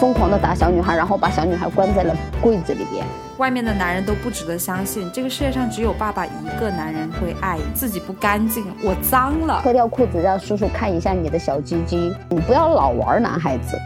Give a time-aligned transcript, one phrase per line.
[0.00, 3.04] 疯狂的打小女孩，然后把小女孩关在了柜子里边。
[3.36, 13.78] 外面的男人都不值得相信，这个世界上只有爸爸一个男人会爱自己不干净，我脏了，脱掉裤子让叔叔看一下你的小鸡鸡，你不要老玩男孩子。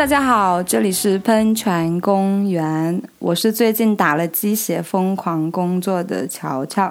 [0.00, 6.90] 大家好，这里是喷泉公园，我是最近打了鸡血疯狂工作的乔乔。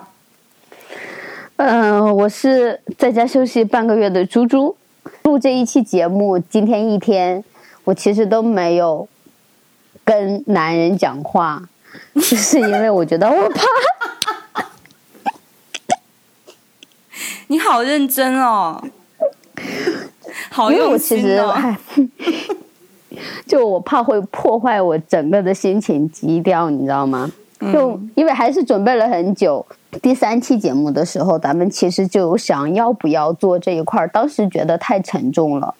[1.55, 4.77] 嗯，我是在家休息半个月的猪猪。
[5.23, 7.43] 录这一期节目，今天一天
[7.83, 9.09] 我其实都没有
[10.05, 11.67] 跟男人讲话，
[12.13, 13.63] 就是因为我觉得我怕。
[17.47, 18.79] 你好认真哦，
[20.51, 21.75] 好用心哦。
[23.45, 27.31] 就我怕会破坏我整个的心情基调，你知道吗？
[27.73, 29.65] 就因为还是准备了很久。
[30.01, 35.73] 第三期节目的时候，咱们其实就想要不要做这一块儿，当时觉得太沉重了。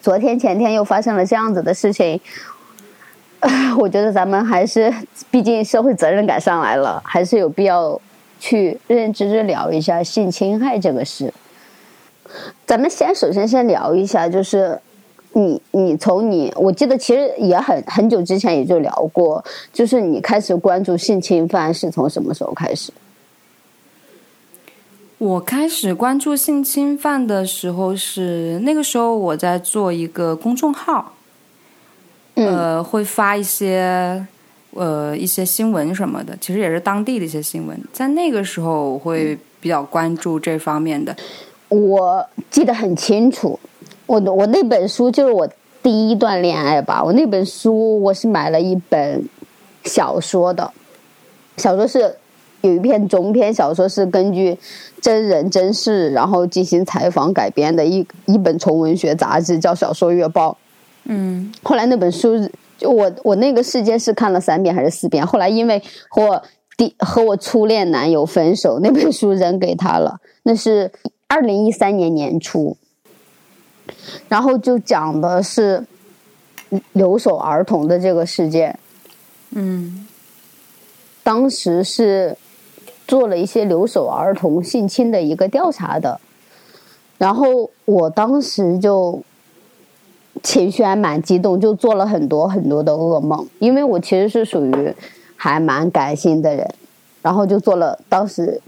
[0.00, 2.20] 昨天前天又发生了这样子的事情，
[3.78, 4.92] 我觉得咱们还是，
[5.30, 8.00] 毕竟社会责任感上来了，还是有必要
[8.40, 11.32] 去认认真真聊一下性侵害这个事。
[12.66, 14.80] 咱们先首先先聊一下，就是。
[15.34, 22.92] 你你从你，我记得其实也很很久之前也就聊过，就是你开始关注性侵犯是从什么时候开始？
[25.18, 31.14] 我开始关注性侵犯的时候是那个时候我在做一个公众号，
[32.34, 34.26] 呃，会发一些
[34.72, 41.16] 呃一些新闻什么的，其实也是当地的一些新闻，在那个时候我会比较关注这方面的。
[41.68, 43.58] 我记得很清楚。
[44.06, 45.48] 我我那本书就是我
[45.82, 47.02] 第一段恋爱吧。
[47.02, 49.26] 我那本书我是买了一本
[49.84, 50.70] 小说的，
[51.56, 52.14] 小说是
[52.60, 54.56] 有一篇中篇小说是根据
[55.00, 60.52] 真人真事然后进行采访改编的一一本纯文学杂志，叫《小说月报》。
[61.04, 62.48] 嗯，后来那本书
[62.78, 65.26] 就我我那个事件是看了三遍还是四遍？
[65.26, 66.42] 后来因为和我
[66.76, 70.18] 第和我初恋男友分手，那本书扔给他了。
[70.42, 70.90] 那是
[71.26, 72.76] 二零一三年年初。
[74.28, 75.84] 然后就讲的是
[76.92, 78.78] 留守儿童的这个事件，
[79.50, 80.06] 嗯，
[81.22, 82.36] 当时是
[83.06, 86.20] 做了一些留守儿童性侵的一个调查的，
[87.18, 89.22] 然后我当时就
[90.42, 94.94] 情绪还蛮激动，就做了很多很多的噩梦，因为我其实是属于
[95.36, 96.74] 还蛮感性的人，
[97.22, 98.60] 然后就做了当时。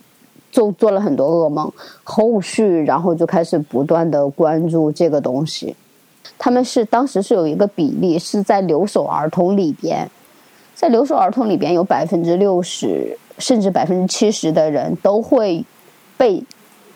[0.56, 1.70] 就做了很多噩梦，
[2.02, 5.76] 后续然后就开始不断的关注这个东西。
[6.38, 10.10] 他们是当时是有一个比例，是在留守儿童里边，
[10.74, 15.62] 在留守儿童里边有百分之六十甚至百分之七十的人都会
[16.16, 16.42] 被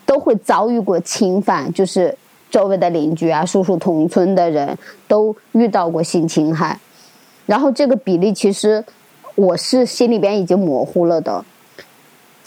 [0.07, 2.17] 都会遭遇过侵犯，就是
[2.49, 4.75] 周围的邻居啊、叔叔同村的人
[5.07, 6.79] 都遇到过性侵害。
[7.45, 8.83] 然后这个比例其实
[9.35, 11.45] 我是心里边已经模糊了的。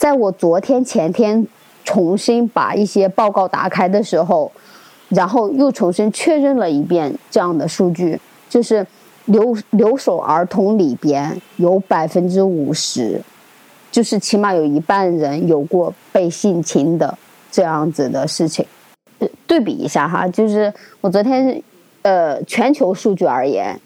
[0.04, 1.46] 在我昨天前天
[1.82, 4.52] 重新把一些报告打开的时候，
[5.08, 8.86] 然后又重新确认了一遍这样的数据，就是
[9.24, 13.18] 留留守儿童里边有百分之五十，
[13.90, 17.16] 就是起码有一半人有过被性侵的
[17.50, 18.66] 这样子的事情。
[19.46, 20.70] 对比一下哈，就是
[21.00, 21.62] 我昨天
[22.02, 23.80] 呃全球数据而言，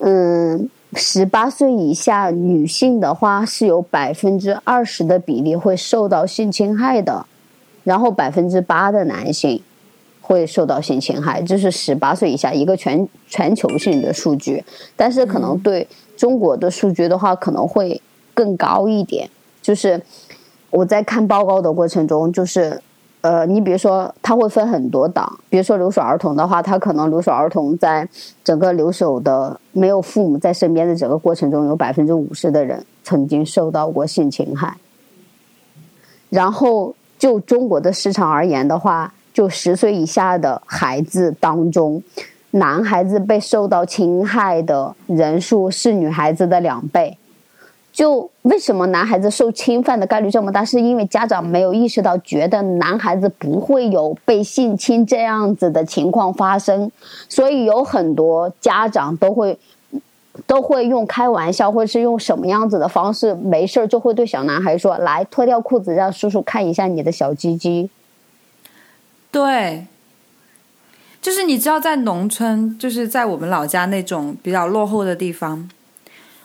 [0.00, 0.68] 嗯。
[0.98, 7.24] 十八岁以下女性的话，是有百分之二十的比例会受到性侵害的，
[7.84, 9.62] 然后百分之八的男性
[10.20, 14.62] 会受到性侵害，这是十八岁以下一个全全球性的数据。
[14.96, 15.86] 但是可能对
[16.16, 18.02] 中国的数据的话，可能会
[18.34, 19.30] 更高一点。
[19.62, 20.02] 就是
[20.70, 22.82] 我在看报告的过程中，就是。
[23.20, 25.38] 呃，你比如说，他会分很多档。
[25.50, 28.08] 比如说留守儿童的话，他可能留守儿童在
[28.44, 34.76] 整个留守的没有父母在身边的整个过程中，有百分之五十的人曾经受到过性侵害。
[36.30, 42.00] 然后就中国的市场而言的话，就十岁以下的孩子当中，
[42.52, 47.18] 男孩子被受到侵害的人数是女孩子的两倍。
[47.98, 50.64] 就为什么男孩子受侵犯的概率这么大？
[50.64, 56.88] 是因为家长没有意识到，觉得男孩子不会有被性侵这样子的情况发生，
[57.28, 59.58] 所以有很多家长都会
[60.46, 67.90] 都会用开玩笑，或是用什么样子的方式，没事儿就会对小男孩说：“来，脱掉裤子，让叔叔看一下你的小鸡鸡。”
[69.32, 69.88] 对。
[71.20, 75.68] 就是你知道，在农村，就是在我们老家那种比较落后的地方，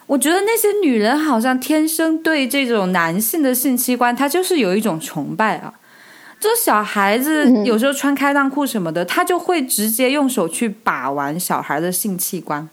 [0.07, 5.73] 我觉得那些女人好像天生对这种男性的性器官，她就是有一种崇拜啊。
[6.39, 12.67] 就小孩子有时候穿开裆裤什么的，他就会直接用手去把玩小孩的性器官。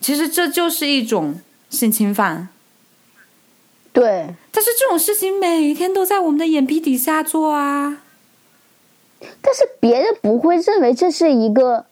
[0.00, 1.38] 其实这就是一种
[1.70, 2.48] 性侵犯。
[3.92, 7.98] 对，但是这种事情每天都在我们的眼皮底下做啊。
[9.40, 11.86] 但是别人不会认为这是一个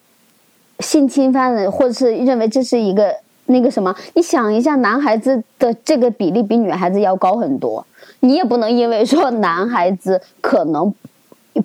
[0.80, 3.18] 性侵犯的，或者是认为这是一个
[3.52, 3.94] 那个什么？
[4.14, 7.86] 你想一下，男孩子的这个比例比女孩子要高很多，
[8.20, 10.92] 你也不能因为说男孩子可能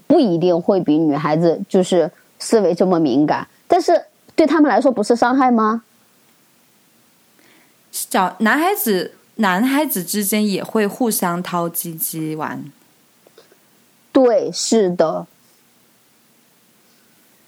[0.06, 4.00] 不一定会比女孩子就是思维这么敏感，但是
[4.36, 5.84] 对他们来说不是伤害吗？
[7.92, 12.64] 小男孩子，男孩子之间也会互相掏鸡鸡玩。
[14.12, 15.26] 对，是的。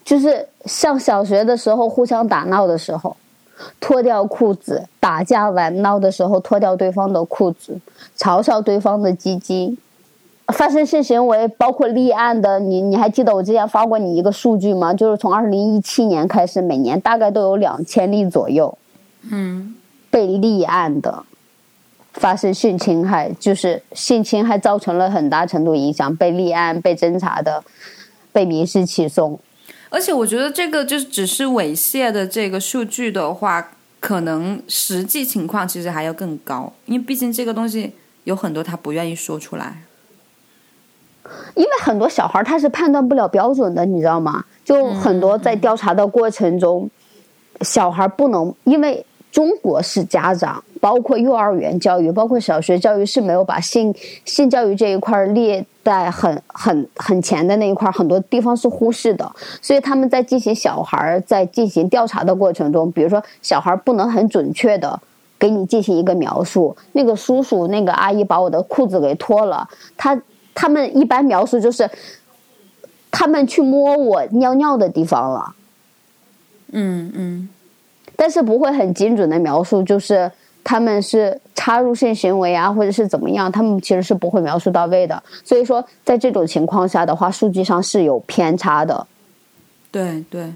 [0.02, 3.16] 就是上小学的时候互相打闹的时候，
[3.80, 7.80] 脱掉裤子打架玩闹的时候脱掉对方的裤子，
[8.16, 9.76] 嘲笑对方的鸡鸡，
[10.48, 14.92] 发生性行为包括立案的，你你还记得我之前发过你一个数据吗？
[14.92, 18.76] 就是从二零一七年开始，每年大概都有两千例左右，
[19.30, 19.74] 嗯，
[20.10, 21.22] 被立案的
[22.14, 27.62] 发生性侵害，就是性侵害造成了很大程度影响，被立案、被侦查的，
[28.32, 29.38] 被民事起诉。
[29.90, 37.92] 而且我觉得这个就是只是猥亵的这个数据的话，可能实际情况其实还要更高，因为毕竟这个东西
[38.24, 39.82] 有很多他不愿意说出来。
[41.54, 44.44] 因为很多小孩他是判断不了标准的，你知道吗？
[44.64, 46.88] 就很多在调查的过程中，
[47.60, 49.04] 小孩不能因为。
[49.32, 53.94] 中国式家长，包括幼儿园教育，包括小学教育，是没有把性
[54.24, 59.30] 性教育这一块列在很很很前的那一块，很多地方是忽视的。
[59.60, 64.98] 所以他们在进行小孩在进行调查的过程中，比如说小孩不能很准确的
[65.38, 70.20] 给你进行一个描述，那个叔叔那个阿姨把我的裤子给脱了，他
[70.54, 71.88] 他们一般描述就是
[73.10, 75.54] 他们去摸我尿尿的地方了。
[76.72, 77.48] 嗯嗯。
[78.16, 80.30] 但是不会很精准的描述，就是
[80.62, 85.22] 他们是插入性行为啊，或者是怎么样，他们其实是不会描述到位的。
[85.44, 89.06] 所以说，在这种情况下的话，数据上是有偏差的。
[89.90, 90.52] 对对，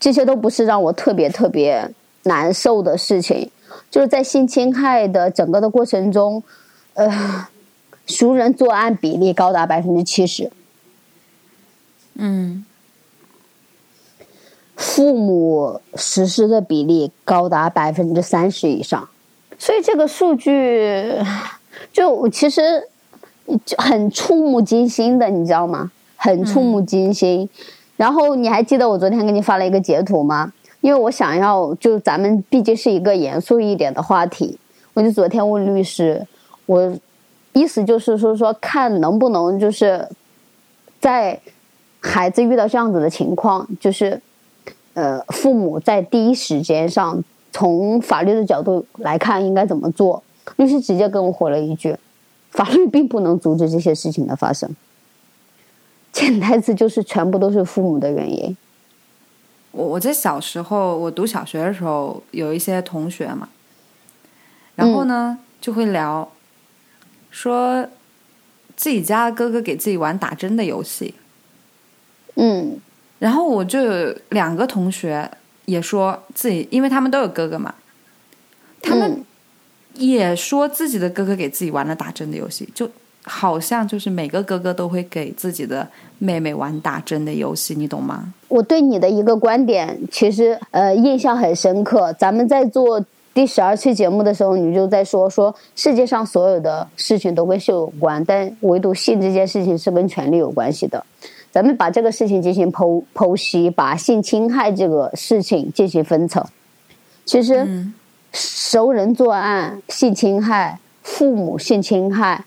[0.00, 1.88] 这些都不是让我特别特别
[2.24, 3.50] 难受的事情，
[3.90, 6.42] 就是在性侵害的整个的过程中，
[6.94, 7.46] 呃，
[8.06, 10.50] 熟人作案比例高达百分之七十。
[12.14, 12.64] 嗯。
[14.82, 19.08] 父母实施的比例高达百分之三十以上，
[19.56, 21.14] 所以这个数据
[21.92, 22.88] 就其实
[23.64, 25.92] 就很触目惊心的，你知道吗？
[26.16, 27.48] 很触目惊心。
[27.96, 30.52] 然后你还记得我昨天给你发了一个截图吗？
[30.80, 34.58] 因为我想要，就咱们毕竟是一个严肃一点的话题，
[34.94, 36.26] 我就昨天问律师，
[36.66, 36.92] 我
[37.52, 40.08] 意思就是说说看能不能就是
[40.98, 41.38] 在
[42.00, 44.20] 孩子遇到这样子的情况，就是。
[44.94, 50.22] 呃，父母在第一时间上，从法律的角度来看，应该怎么做？
[50.56, 51.96] 律师直接跟我回了一句
[52.50, 54.68] ：“法律并不能阻止这些事情的发生。
[56.12, 58.54] ”潜台词就是全部都是父母的原因。
[59.70, 63.48] 我我在小时候，我读小学的时候，有一些同学嘛，
[64.74, 66.30] 然后呢就会聊，
[67.30, 67.88] 说
[68.76, 71.14] 自己家哥哥给自己玩打针的游戏。
[72.34, 72.78] 嗯。
[73.22, 75.30] 然后我就有两个同学
[75.66, 77.72] 也说自己，因为他们都有哥哥嘛，
[78.82, 79.24] 他们
[79.94, 82.90] 也说自己的哥哥给自己玩了打针的游戏，就
[83.22, 85.88] 好像就是每个哥哥都会给自己的
[86.18, 88.34] 妹妹玩打针的游戏，你懂吗？
[88.48, 92.12] 我对你的一个观点其实呃印象很深刻。
[92.14, 93.00] 咱们在做
[93.32, 101.06] 第十二期节目的时候，你就在说说世界上所有的事情都跟性有关，但唯独性这件事情是跟权力有关系的。
[101.52, 106.42] 咱们把这个事情进行剖剖析，把性侵害这个事情进行分层。
[107.26, 107.86] 其实，
[108.32, 112.46] 熟人作案、性侵害、父母性侵害、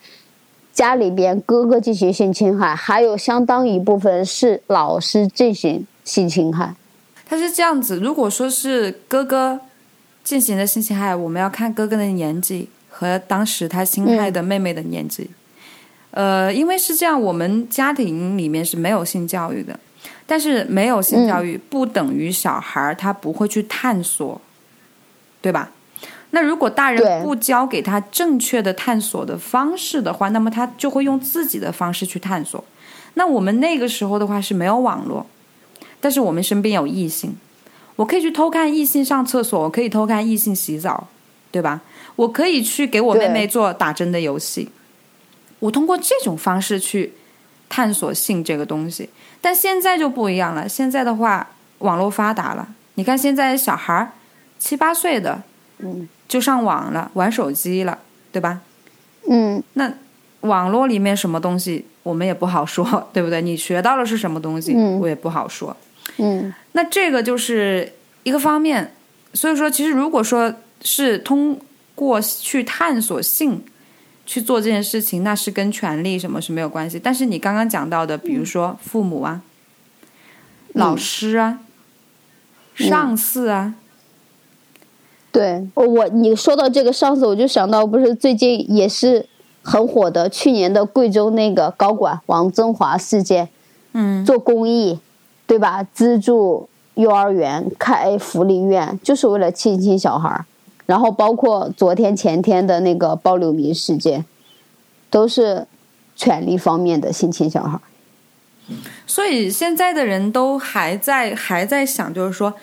[0.73, 6.73] 家里边哥哥进行性侵害，还有相当一部分是老师进行性侵害。
[7.27, 9.61] 他是这样子，如果说是哥哥
[10.23, 15.29] 进行的性侵害，我们要看哥哥的年纪和当时他侵害的妹妹的年纪。
[16.15, 19.77] 呃，因为是这样，我们家庭里面是没有性教育的，
[20.25, 24.39] 但是没有性教育不等于小孩儿他不会去探索，
[25.41, 25.71] 对吧？
[26.29, 32.63] 那如果大人不教给他正确的探索的方式的话，那么他就会用自己的方式去探索。
[33.15, 35.25] 那我们那个时候的话是没有网络，
[35.99, 37.35] 但是我们身边有异性，
[37.97, 41.09] 我可以去偷看异性上厕所，我可以偷看异性洗澡，
[41.51, 41.81] 对吧？
[42.15, 44.69] 我可以去给我妹妹做打针的游戏。
[45.65, 47.11] 我通过这种方式去
[47.67, 49.09] 探索性这个东西，
[49.41, 50.69] 但现在就不一样了。
[50.69, 51.47] 现在的话，
[51.79, 54.11] 网络发达了，你看现在小孩儿
[54.59, 55.41] 七八岁的，
[55.79, 57.97] 嗯，就上网了，玩手机了，
[58.31, 58.61] 对吧？
[59.27, 59.91] 嗯，那
[60.41, 63.41] 网络里面什么东西我们也不好说，对不对？
[63.41, 65.75] 你学到了是什么东西，我也不好说。
[66.17, 67.91] 嗯，那这个就是
[68.21, 68.93] 一个方面。
[69.33, 70.53] 所以说，其实如果说
[70.83, 71.59] 是通
[71.95, 73.65] 过去探索性。
[74.25, 76.99] 去做这件事情，那是跟权利什么是没有关系。
[76.99, 79.41] 但是你刚刚讲到的，比如说父母啊、
[80.73, 81.59] 老师啊、
[82.73, 83.75] 上司啊，
[85.31, 89.27] 对我你说到这个上司，我就想到不是最近也是
[89.61, 93.49] 很火的，去年的贵州那个高管王增华事件，
[93.93, 94.99] 嗯，做公益，
[95.45, 95.83] 对吧？
[95.83, 100.45] 资助幼儿园、开福利院，就是为了亲亲小孩儿。
[100.85, 104.25] 然后包括昨天前天的那个包柳民事件，
[105.09, 105.65] 都是
[106.15, 107.79] 权力方面的性侵小孩。
[109.05, 112.53] 所以现在的人都还在还在想，就是说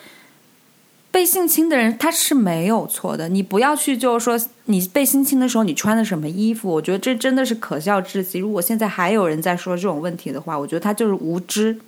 [1.11, 3.29] 被性侵的人他是没有错的。
[3.29, 8.39] 你不要去就是说你被性侵的时候你穿的什么衣服，我觉得这真的是可笑至极。
[8.39, 11.79] 如果现在还有人在说这种问题的话，我觉得他就是无知。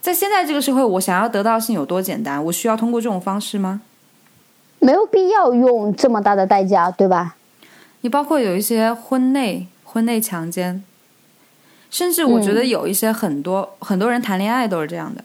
[0.00, 2.44] 在现在这个社会，我想要得到性有多简单？
[2.44, 3.82] 我需要通过这种方式吗？
[4.84, 7.36] 没有必要用这么大的代价，对吧？
[8.02, 10.84] 你包括有一些婚内婚内强奸，
[11.90, 15.24] 甚至我觉得有一些很多很多人谈恋爱都是这样的。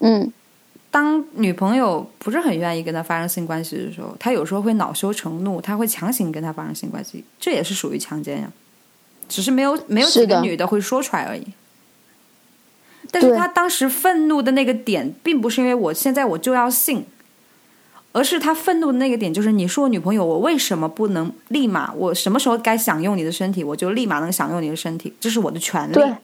[0.00, 0.30] 嗯，
[0.90, 8.52] 当女朋友不是很愿意跟他发生性关系的时候，他有时候会恼羞成怒，他会强行跟他发生性关系，这也是属于强奸呀。
[9.26, 11.46] 只是没有没有几个女的会说出来而已。
[13.10, 17.06] 但是他当时愤怒的那个点，并不是因为我现在我就要性。
[18.14, 21.92] 而是他愤怒的那个点，就是你是我女朋友，我为什么不能立马？
[21.94, 25.94] 我什么时候该享用你的身体，我就立马能享用你的身体，这是我的权利。
[25.94, 26.14] 对，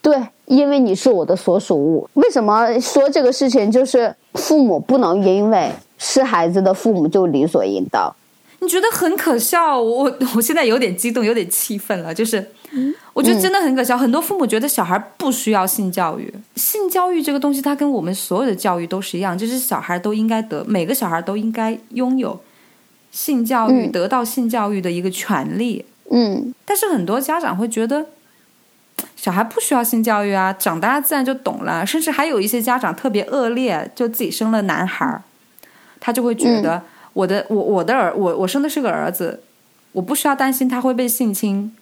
[0.00, 2.08] 对，因为你是我的所属物。
[2.14, 3.70] 为什么说这个事情？
[3.70, 8.10] 就是父母不能因为是孩子的父母就理所应当。
[8.60, 9.80] 你觉得很可笑？
[9.80, 12.46] 我我现在有点激动，有点气愤了，就是。
[13.12, 13.98] 我觉得真的很可笑。
[13.98, 22.40] 很多父母觉得小孩不需要性教育，性教育这个东西，它跟我们所有的教育都是一样，就是小孩都应该得，每个小孩都应该拥有
[23.10, 25.84] 性教育，得到性教育的一个权利。
[26.12, 26.54] 嗯。
[26.64, 28.06] 但是很多家长会觉得，
[29.16, 31.84] 小孩不需要性教育啊，长大自然就懂了。
[31.84, 35.20] 甚至还有一些家长特别恶劣，就自己生了男孩
[35.98, 36.80] 他就会觉得
[37.12, 39.40] 我的我我的儿我我生的是个儿子，
[39.92, 41.74] 我不需要担心他会被性侵。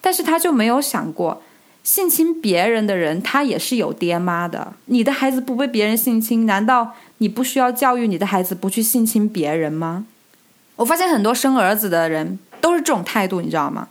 [0.00, 1.42] 但是他就没有想过，
[1.82, 4.72] 性侵别人的人他也是有爹妈的。
[4.86, 10.06] 你的孩子不被别人性侵，难道你不需要教育你的孩子不去性侵别人吗？
[10.76, 13.88] 我发现很多生儿子的人都是这种态度，你知道吗？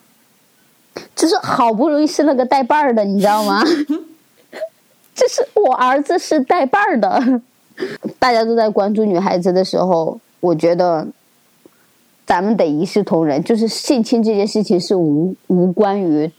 [1.16, 3.64] 就是好不容易生了个带把儿的，你知道吗？
[5.16, 7.42] 就是我儿子是带把儿的。
[8.18, 11.08] 大家都在关注女孩子的时候，我觉得。
[12.28, 16.32] 咱们得一视同仁，就是性侵这件事情是无无关于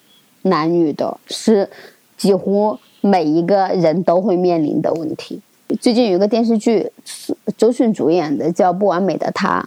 [0.42, 1.70] 男女的，是
[2.16, 5.40] 几乎每一个人都会面临的问题。
[5.80, 6.90] 最近有一个电视剧，
[7.56, 9.64] 周迅主演的叫《不完美的他》，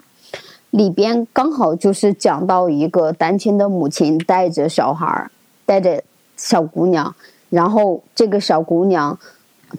[0.72, 5.32] 里边刚好就是讲到一个单亲的母亲带着小孩
[5.66, 6.04] 带着
[6.36, 7.16] 小姑娘，
[7.50, 9.18] 然后这个小姑娘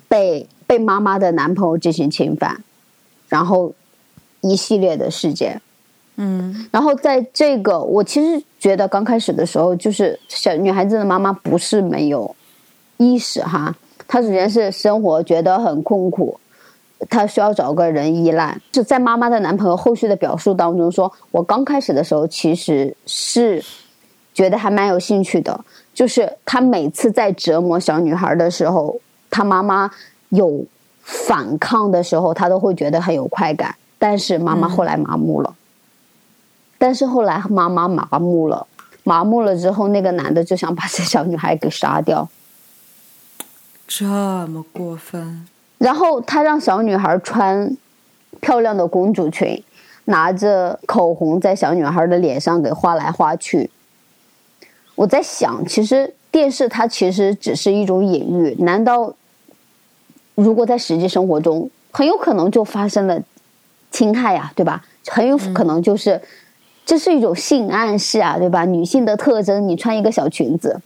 [0.09, 2.65] 被被妈妈的男朋友进行侵犯，
[3.29, 3.75] 然后
[4.41, 5.61] 一系列的事件。
[6.17, 12.37] 嗯，然后在这个，我其实觉得刚开始的时候，就是小女孩子的妈妈不是没有
[12.99, 13.75] 意识哈，
[14.07, 16.39] 她首先是生活觉得很困苦，
[17.09, 18.59] 她需要找个人依赖。
[18.75, 23.65] 是在妈妈的男朋友后续的表述当中说，我刚开始的时候其实是
[24.35, 25.59] 觉得还蛮有兴趣的，
[25.95, 28.95] 就是他每次在折磨小女孩的时候，
[29.31, 29.91] 他妈妈
[30.29, 30.63] 有
[31.01, 33.75] 反抗的时候，他都会觉得很有快感。
[34.01, 35.55] 但是妈妈后来麻木了。
[36.79, 38.67] 但是后来妈妈麻木了，
[39.05, 42.27] 麻木了之后，那个男的就想把这小女孩给杀掉，
[43.87, 45.47] 这么过分。
[45.77, 47.77] 然后他让小女孩穿
[48.41, 49.63] 漂亮的公主裙，
[50.07, 53.71] 拿着口红在小女孩的脸上给画来画去。
[54.95, 59.15] 我在想，其实电视它其实只是一种隐喻，难道
[60.35, 63.23] 如果在实际生活中，很有可能就发生了
[63.91, 64.85] 侵害呀，对吧？
[65.09, 66.21] 很有可能就是
[66.85, 68.65] 这是一种性暗示啊，对吧？
[68.65, 70.81] 女性的特征，你穿一个小裙子，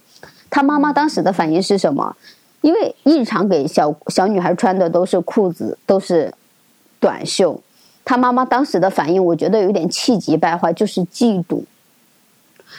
[0.51, 2.17] 她妈妈当时的反应是什么？
[2.61, 6.33] 因为日常给小小女孩穿的都是裤子，都是
[6.99, 7.61] 短袖，
[8.05, 11.63] 她妈妈当时的反应，我觉得有点气急败坏，就是嫉妒。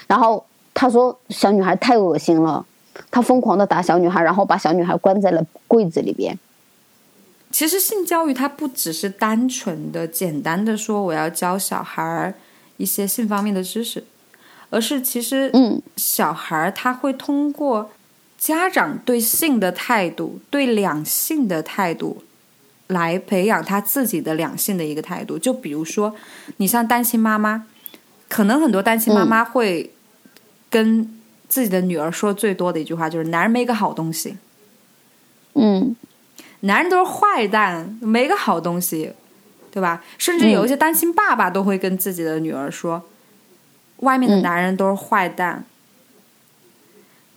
[0.08, 2.66] 然后她说：“小女孩太恶心了。”
[3.12, 6.38] 她疯狂的打小女孩，然后把小女孩关在了柜子里边。
[7.56, 12.34] 其实性教育它不只是单纯的、简单的说我要教小孩
[12.76, 14.04] 一些性方面的知识，
[14.70, 17.92] 而是其实，嗯，小孩他会通过
[18.38, 22.24] 家长对性的态度、对两性的态度，
[22.88, 25.40] 来培养他自己的两性的一个态度。
[25.40, 26.14] 就比如说，
[26.58, 27.66] 你像单亲妈妈，
[28.28, 29.94] 可能很多单亲妈妈会
[30.70, 34.36] 跟自己的女儿说最多的一句话就是“男人没个好东西”，
[35.56, 35.96] 嗯。
[36.66, 39.14] 男人都是坏蛋，没个好东西，
[39.72, 40.04] 对吧？
[40.18, 43.04] 甚至有一些单亲爸爸都会跟自己的女儿说
[44.02, 45.66] ：“外面的男人都是坏蛋，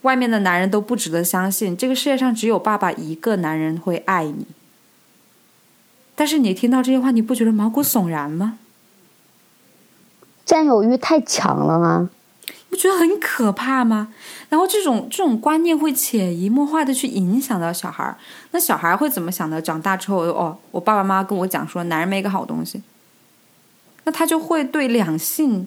[0.03, 1.77] 外面的男人都不值得相信。
[1.77, 4.47] 这个世界上只有爸爸一个男人会爱你。”
[6.17, 8.59] 但是你听到这些话，你不觉得毛骨悚然吗？
[10.45, 12.11] 占有欲太强了吗？
[12.71, 14.13] 不觉得很可怕吗？
[14.51, 18.17] 然后这种这种观念会潜移默化的去影响到小孩儿，
[18.51, 19.61] 那小孩会怎么想的？
[19.61, 22.83] 长大之后，哦，我爸爸妈妈跟我讲说，男人没个好东西，
[24.05, 25.67] 那他就会对两性、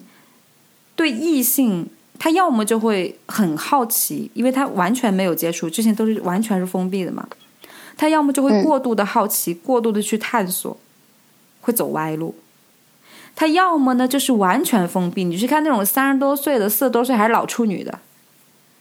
[0.94, 7.26] 对异性，他要么就会很好奇，因为他完全没有接触，之前都是完全是封闭的嘛，
[7.96, 10.76] 他要么就会过度的好奇，过度的去探索，
[11.62, 12.34] 会走歪路。
[13.34, 15.24] 他要么呢，就是完全封闭。
[15.24, 17.98] 你去看那种三十多岁的、四十多岁还是老处女的，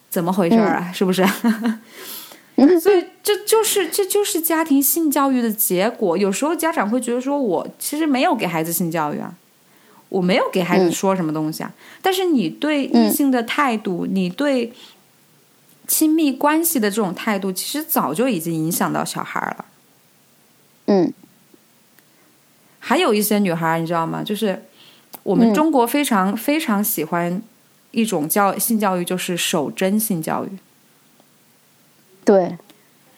[0.10, 0.92] 怎么回事啊？
[0.94, 1.26] 是不是？
[2.80, 6.16] 所以这就是这就是家庭性教育的结果。
[6.16, 9.34] 有时候家长会觉得说，我其实没有给孩子性教育啊，
[10.10, 11.72] 我没有给孩子说什么东西啊。
[12.02, 14.72] 但是你对异性的态度，你对
[15.88, 19.66] 亲密关系的这种态度，其实早就已经影响到小孩了。
[20.86, 21.12] 嗯。
[22.84, 24.22] 还有一些女孩，你知道吗？
[24.22, 24.62] 就是
[25.24, 27.41] 我们中国非常非常喜欢
[27.91, 30.50] 一种教性教育，就是守贞性教育。
[32.26, 32.58] 对，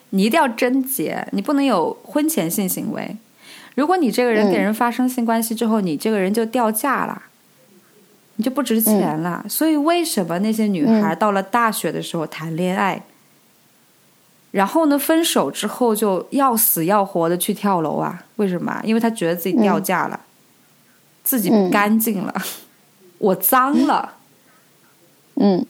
[0.09, 3.15] 你一定要贞洁，你不能有婚前性行为。
[3.75, 7.23] 如果你这个人给人发生性关系之后，你这个人就掉价了，
[8.35, 9.45] 你就不值钱了。
[9.49, 13.01] 所以，为什么那些女孩到了大学的时候谈恋爱？
[14.53, 14.99] 然后呢？
[14.99, 18.23] 分手之后就要死要活的去跳楼啊？
[18.35, 18.79] 为什么？
[18.83, 20.19] 因为他觉得自己掉价了，
[21.23, 22.31] 自己不干净了，
[23.17, 24.13] 我脏了。
[25.37, 25.65] 嗯，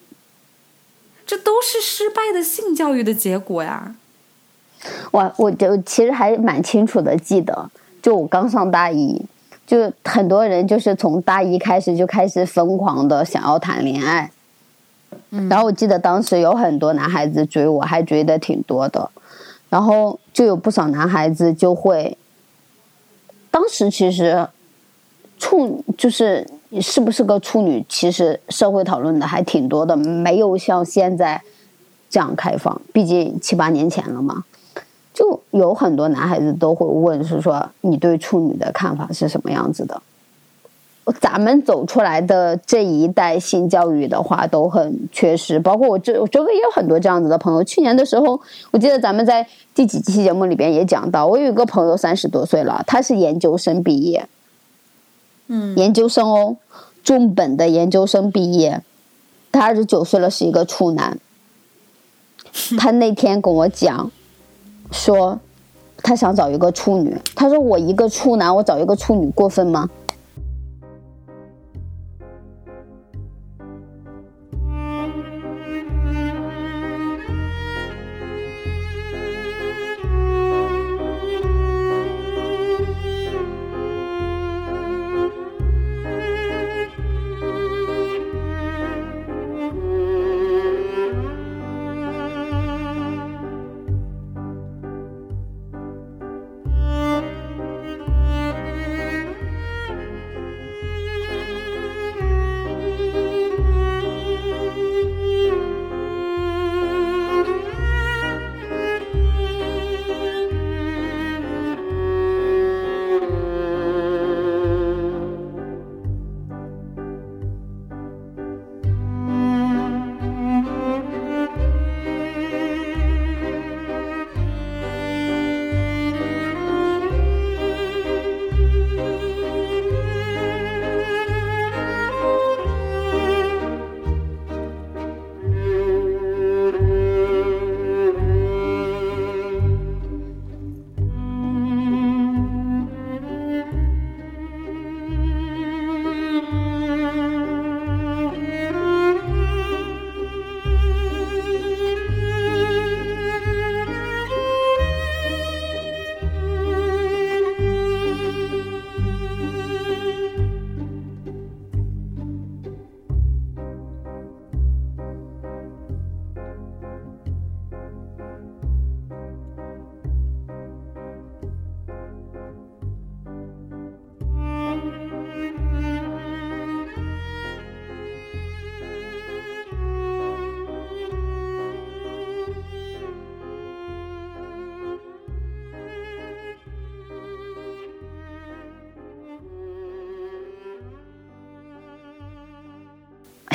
[1.25, 3.95] 这都是失败的性教育的结果呀。
[5.11, 9.25] 我我就其实还蛮清楚的，记得就我刚上大一，
[9.65, 14.29] 就很多人就是从大一开始就开始疯狂的想要谈恋爱。
[15.49, 19.09] 然后我记得当时有很多男孩子追我，还追的挺多的，
[19.67, 22.15] 然后就有不少男孩子就会，
[23.49, 24.47] 当时其实
[25.39, 26.47] 处就是
[26.79, 31.41] 是不是个处女，其实社会讨论的还挺多的，没有像现在
[32.11, 34.43] 这样开放，毕竟七八年前了嘛，
[35.15, 39.99] 就有很多男孩子都会问，是说你对处女的看法是什么样子的。
[41.19, 47.61] 咱们走出来的这一代性教育的话都很缺失，包括我这我周围也有很多这样子的朋友。
[47.63, 48.39] 去年的时候，
[48.71, 54.29] 我记得咱们在第几期节目里边也讲到，我有一个朋友三十多岁了，他是研究生毕业，
[55.47, 56.55] 嗯，研究生哦，
[57.03, 58.81] 重本的研究生毕业，
[59.51, 61.19] 他二十九岁了，是一个处男。
[62.79, 64.09] 他那天跟我讲，
[64.91, 65.37] 说
[65.97, 69.89] 他想找一个处女，他说我一个处男，我找一个处女过分吗？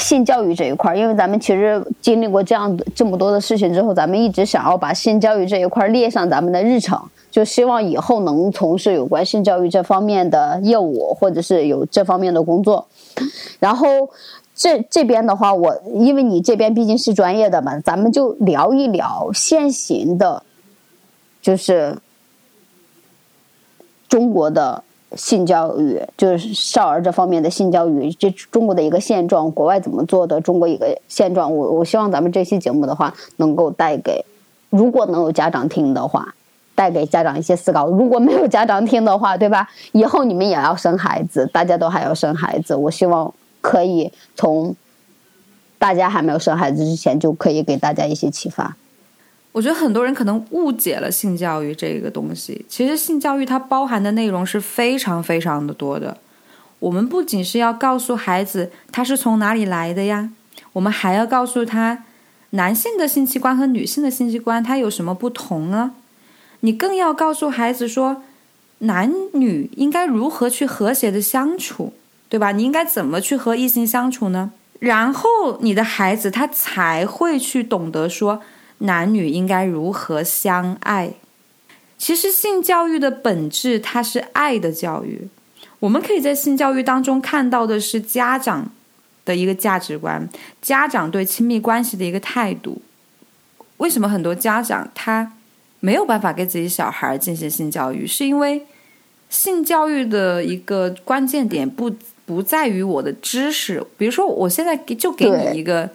[0.09, 6.99] 性教育这一块，因为咱们其实经历过这样这么多的事情之后，咱们一直想要把性教育这一块列上咱们的日程，
[7.31, 12.87] 就希望以后能从事有关性教育这方面的业务，或者是有这方面的工作。
[13.59, 14.09] 然后
[14.55, 20.43] 这这边的话，我因为你这边毕竟是专业的嘛，咱们就聊一聊现行的，
[21.43, 21.99] 就是
[24.09, 24.83] 中国的。
[25.17, 31.55] 性教育就是少儿这方面的性教育，这中国的一个现状，国外怎么做的，中国一个现状。
[31.55, 34.25] 我我希望咱们这期节目的话，能够带给，
[34.71, 36.35] 如果能有家长听的话，
[36.75, 37.89] 带给家长一些思考。
[37.89, 39.69] 如果没有家长听的话，对吧？
[39.93, 42.75] 以后你们也要生孩子，大家都还要生孩子。
[42.75, 44.77] 我希望可以从
[45.79, 48.77] 大家还没有生孩子之前，就可以给大家一些启发。
[49.59, 52.65] 我觉得很多人可能误解了性教育这个东西。
[52.69, 56.17] 其实性教育它包含的内容是非常非常的多的。
[56.79, 60.31] 我们不仅是要告诉孩子他是从哪里来的呀，
[60.75, 62.05] 我们还要告诉他
[62.51, 65.91] 男性的性器官和女性的性器官它有什么不同呢？
[66.61, 68.23] 你更要告诉孩子说，
[68.79, 71.93] 男女应该如何去和谐的相处，
[72.29, 72.53] 对吧？
[72.53, 74.53] 你应该怎么去和异性相处呢？
[74.79, 78.41] 然后你的孩子他才会去懂得说。
[78.79, 81.13] 男女应该如何相爱？
[81.97, 85.29] 其实性教育的本质，它是爱的教育。
[85.81, 88.71] 我们可以在性教育当中看到的是家长
[89.25, 90.29] 的一个价值观，
[90.63, 92.81] 家长对亲密关系的一个态度。
[93.79, 95.33] 为什么很多家长他
[95.81, 98.07] 没有办法给自己小孩进行性教育？
[98.07, 98.65] 是因为
[99.29, 101.93] 性教育的一个关键点不
[102.27, 103.85] 不在于我的知识。
[103.97, 105.89] 比如说，我现在给就给你一个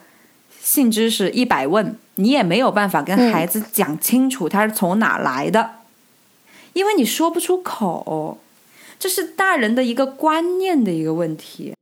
[0.64, 1.96] 性知识一百问。
[2.16, 5.78] 你也没有办法跟孩子讲清楚他是从哪来的，
[6.74, 8.38] 因为你说不出口，
[9.00, 11.74] 这是大人的一个观念的一个问题。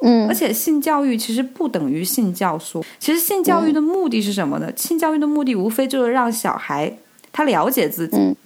[0.00, 4.72] 嗯，而且性教育其实不等于性教唆，其实性教育的目的是什么呢？
[4.76, 6.98] 性教育的目的无非就是让小孩
[7.30, 8.36] 他了解自己，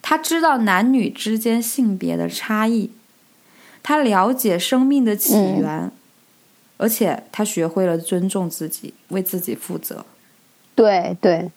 [0.00, 2.90] 他知道男女之间性别的差异，
[3.82, 5.92] 他了解生命的起源。
[6.76, 10.04] 而且他学会了尊重自己，为自己负责。
[10.74, 11.50] 对对，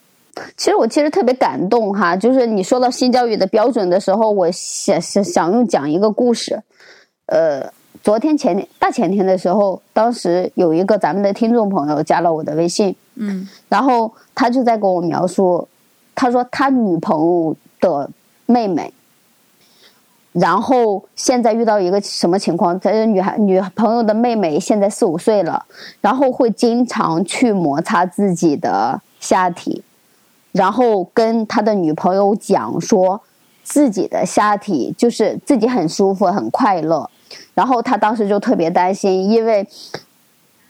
[0.55, 6.61] 其实我其实特别感动哈，就是你说到性教育的标准的时候，我想想想用讲一个故事。
[7.25, 7.69] 呃，
[8.01, 15.67] 昨天前天大前天的时候，当时有一个咱们的听众朋友加了我的微信，嗯，然后他就在跟我描述，
[16.15, 18.09] 他说他女朋友的
[18.45, 18.93] 妹妹。
[20.31, 22.79] 然后现在遇到一个什么情况？
[22.79, 25.65] 他的女孩女朋友的妹妹现在四五岁了，
[26.01, 29.83] 然后会经常去摩擦自己的下体，
[30.51, 33.19] 然后跟他的女朋友讲说
[33.63, 37.09] 自己的下体就是自己很舒服很快乐，
[37.55, 39.67] 然后他当时就特别担心，因为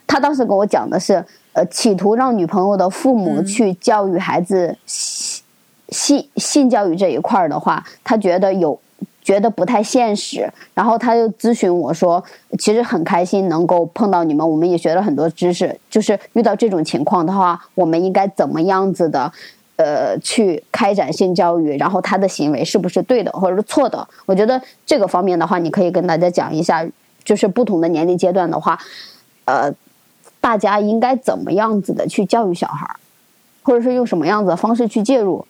[0.08, 5.44] 他当时跟我讲的是，呃，企图让女朋友的父母去教育孩子性
[5.90, 8.80] 性性教育这一块儿的话，他觉得有。
[9.22, 12.24] 觉得不太现实，然后他就咨询我说
[12.58, 15.78] ：“其实很开心能够碰到你们，我们也学了很多知识。
[15.90, 19.32] 就是遇到这种情况的话，我们应该怎么样子的，
[19.76, 21.78] 呃，去开展性教育？
[21.78, 24.08] 然后他的行为是不是对的，或者是错的？
[24.26, 26.84] 我觉得这个方面的话，你可以跟大家讲一下，
[27.24, 28.80] 就是不同的年龄阶段的话，
[29.46, 29.72] 呃，
[30.42, 32.90] 大家应该怎么样子的去教育小孩，
[33.62, 35.46] 或者是用什么样子的方式去介入？”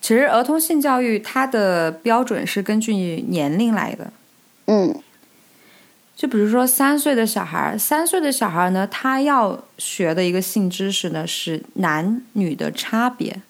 [0.00, 2.94] 其实儿童性教育它的标准是根据
[3.28, 4.12] 年龄来的，
[4.66, 4.94] 嗯，
[6.16, 13.42] 就比如说三岁的小孩，三岁的小孩呢，他要学的一个性知识呢是男女的差别，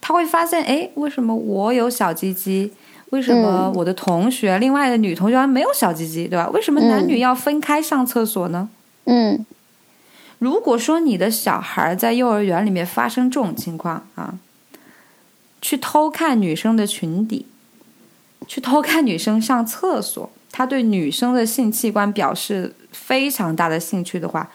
[0.00, 2.72] 他会发现，哎，为什么我有小鸡鸡？
[3.10, 6.48] 为什么我的同学，另外的女同学没有小鸡鸡，对吧？
[6.50, 8.68] 为什么男女要分开上厕所呢？
[9.04, 9.44] 嗯，
[10.38, 14.34] 如果说你的小孩在幼儿园里面发生这种情况啊。
[15.62, 17.46] 去偷看女生的裙底，
[18.46, 24.50] 去偷看女生上厕所，他对女生的性器官表示非常大的兴趣的话，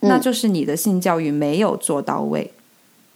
[0.00, 2.52] 那就是你的性教育没有做到位。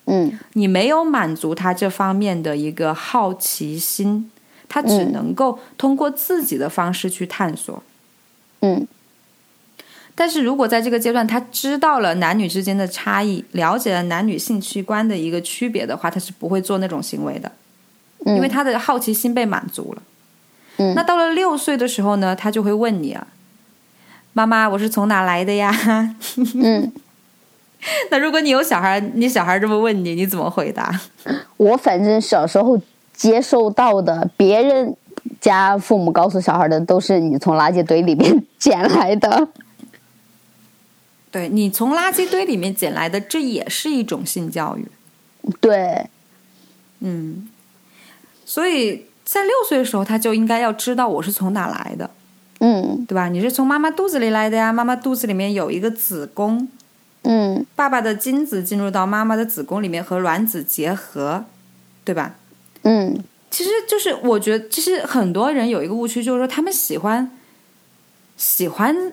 [0.07, 4.31] 嗯，你没有满足他这方面的一个好奇心，
[4.69, 7.83] 他只能够通过自己的方式去探索。
[8.61, 8.87] 嗯。
[10.15, 17.51] 但是如果在这个阶段他知道了男女之间的差异，了解了男女性器官的一个区别的话，他是不会做那种行为的，
[18.27, 20.03] 因为他的好奇心被满足了。
[20.77, 23.27] 嗯，那到了六岁的时候呢，他就会问你啊，
[24.35, 25.75] 妈妈，我是从哪来的呀？
[26.55, 26.93] 嗯，
[28.11, 31.01] 那如果你有小孩，你小孩这么问你，你怎么回答？
[31.57, 32.79] 我反正小时候
[33.15, 34.95] 接受到的，别人
[35.41, 39.49] 家父母告诉小孩的都是你从垃圾堆里面捡来的。
[41.33, 44.87] 对你从垃圾堆里面捡来的，这也是一种性教育。
[45.61, 46.09] 对，
[47.01, 47.49] 嗯，
[48.45, 52.09] 所以在六岁的时候，他就应该要知道我是从哪来的，
[52.61, 53.29] 嗯对吧？
[53.29, 56.69] 你是从妈妈肚子里来的呀，妈妈肚子里面有一个子宫，
[57.23, 61.45] 嗯爸爸的精子进入到妈妈的子宫里面和卵子结合，
[62.05, 62.37] 对吧？
[62.83, 67.31] 嗯其实就是我觉得，其实很多人有一个误区，就是说他们喜欢
[68.37, 69.13] 喜欢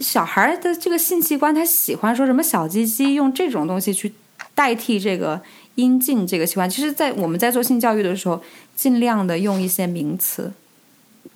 [0.00, 4.12] 小孩的这个性器官，他喜欢说什么小鸡鸡，用这种东西去
[4.54, 5.40] 代替这个
[5.76, 6.68] 阴茎这个器官。
[6.68, 8.42] 其实，在我们在做性教育的时候，
[8.74, 10.52] 尽量的用一些名词，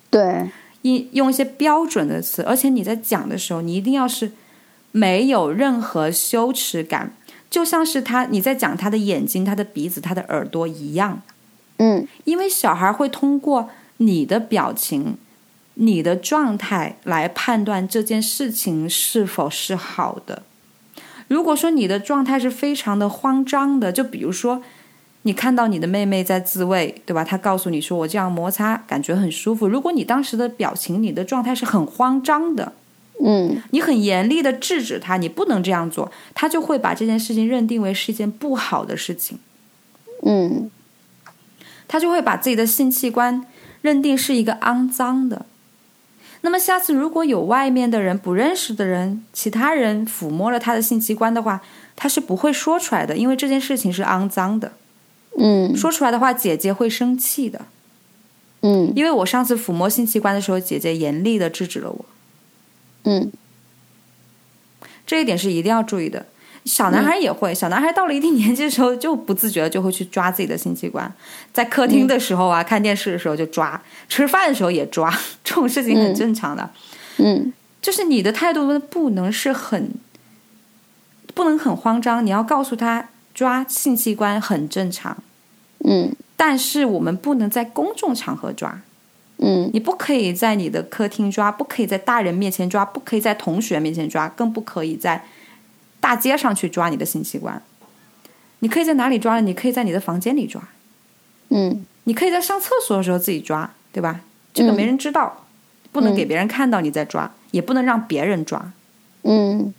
[0.09, 0.49] 对，
[0.81, 4.31] 一用一些标准的词，而且你在讲的时候，你一定要是
[4.91, 7.13] 没有任何羞耻感，
[7.49, 11.21] 就像是他你在讲他的眼睛、他的鼻子、他的耳朵一样。
[11.77, 15.17] 嗯因为小孩会通过你的表情、
[15.75, 20.43] 你的状态来判断这件事情是否是好的。
[21.27, 24.61] 如果说你的状态是非常的慌张的，就比如说
[25.23, 27.23] 你看到你的妹妹在自慰，对吧？
[27.23, 29.67] 她告诉你说我这样摩擦感觉很舒服。
[29.67, 32.73] 如果你当时的表情、你的状态是很慌张的，
[33.23, 39.39] 嗯你很严厉的制止他，你不能这样做，他就会把这件事情认定为是一件不好的事情。
[40.21, 40.69] 嗯
[41.87, 43.45] 他就会把自己的性器官
[43.81, 45.45] 认定是一个肮脏的。
[46.45, 51.59] 那么下次如果有外面的人、不认识的人、其他人抚摸了他的性器官的话，
[51.95, 54.73] 他是不会说出来的，因为这件事情是肮脏的。
[55.37, 57.65] 嗯说出来的话，姐姐会生气的。
[58.61, 62.05] 嗯因为我上次抚摸性器官的时候，姐姐严厉的制止了我，
[63.05, 63.31] 嗯
[65.07, 66.27] 这一点是一定要注意的。
[66.65, 71.11] 小男孩也会，小男孩到了一定年纪的时候，就不自觉的就会去抓自己的性器官，
[71.53, 76.69] 在客厅的时候啊，看电视的时候就抓，吃饭的时候也抓， 这种事情很正常的。
[77.17, 77.53] 嗯。
[77.81, 79.91] 就是你的态度不能是很，
[81.35, 85.15] 不能很慌张，你要告诉他抓性器官很正常，
[85.87, 86.11] 嗯。
[86.35, 88.81] 但是我们不能在公众场合抓，
[89.37, 89.69] 嗯。
[89.71, 95.23] 你不可以在你的客厅抓，不可以在大人面前抓，不可以在同学面前抓，更不可以在
[96.05, 97.59] 大街上去抓你的性器官。
[98.59, 99.41] 你可以在哪里抓呢？
[99.41, 100.61] 你可以在你的房间里抓，
[101.49, 104.21] 嗯你可以在上厕所的时候自己抓，对吧？
[104.53, 105.45] 这个没人知道，
[105.91, 108.71] 不能给别人看到你在抓，也不能让别人抓。
[109.23, 109.73] 嗯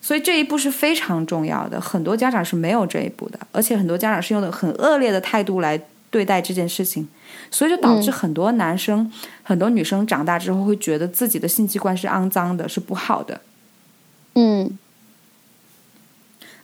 [0.00, 7.08] 所以这一步是非常重要的，很多家长是没有这一步的，而且很多家长是用的很恶劣的态度来对待这件事情，
[7.50, 9.12] 所以就导致很多男生、
[9.42, 13.40] 很多女生长大之后会觉得自己的性器官是肮脏的，是不好的。
[14.34, 14.78] 嗯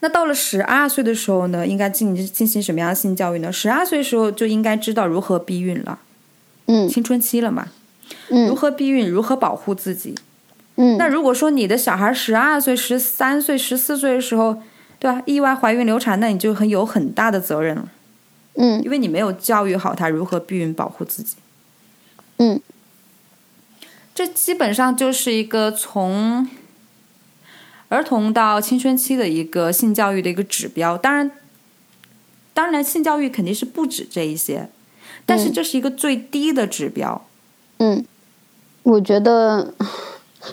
[0.01, 3.51] 那到了十二岁的时候呢，应该进进行什么样的性教育呢？
[3.51, 5.99] 十二岁的时候就应该知道如何避孕了，
[6.67, 7.69] 嗯青春期了嘛，
[8.29, 10.15] 嗯如何避孕，如何保护自己。
[10.77, 14.63] 嗯那如果说你的小孩十二岁、十三岁、十四岁的时候，
[14.99, 17.89] 对吧，意外怀孕流产，那你就很有很大的责任了。
[18.57, 21.37] 嗯因为你没有教育好他如何避孕保护自己。
[22.37, 22.61] 嗯
[24.15, 26.47] 这基本上就是一个从
[27.89, 30.99] 儿童到青春期的一个性教育的一个指标。
[30.99, 31.31] 当然，
[32.53, 34.69] 当然性教育肯定是不止这一些，
[35.25, 37.27] 但是这是一个最低的指标。
[37.79, 38.05] 嗯，
[38.83, 39.73] 我觉得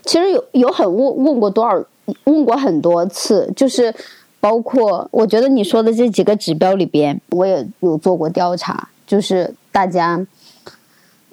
[0.03, 1.83] 其实有有很问问过多少
[2.25, 3.93] 问过很多次，就是
[4.39, 10.25] 包括我觉得你说的这几个指标里边，我也有做过调查，就是大家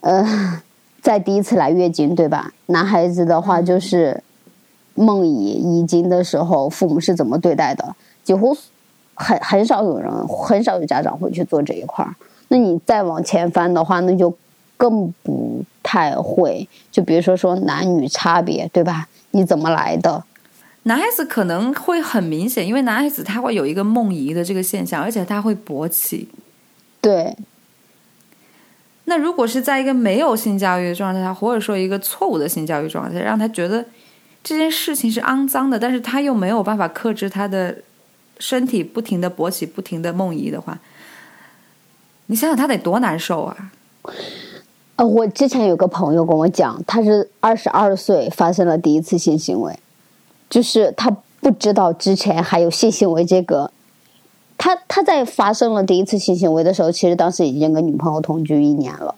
[0.01, 0.63] 呃
[1.03, 2.53] 在第一次来月经对吧？
[2.67, 4.23] 男孩子的话就是
[4.94, 7.94] 梦遗遗精的时候，父母是怎么对待的？
[8.22, 8.57] 几乎
[9.14, 12.14] 很很少有人，很少有家长会去做这一块儿。
[12.48, 14.35] 那你再往前翻的话，那就
[14.76, 16.68] 更不太会。
[16.90, 19.09] 就比如说说男女差别，对吧？
[19.33, 20.24] 你怎么来的？
[20.85, 26.26] 男孩子可能会很明显，因为男孩子他会有一个梦遗的这个现象，而且他会勃起。
[27.03, 27.37] 对，
[29.05, 33.85] 那如果是在一个没有性教育的状态下，或者说一个错误的性教育状态下，让他觉得
[34.42, 37.76] 这件事情是肮脏的，但是他又没有办法克制他的
[38.38, 40.79] 身体不停的勃起、不停的梦遗的话，
[42.26, 43.72] 你想想他得多难受啊！
[44.96, 49.79] 呃，我之前有个朋友跟我讲，他是二十二岁发生了第一次性行为，
[50.48, 53.70] 就是他不知道之前还有性行为这个。
[54.57, 59.14] 他他在发生了第一次性行为的时候，其实当时已经跟女朋友同居一年了，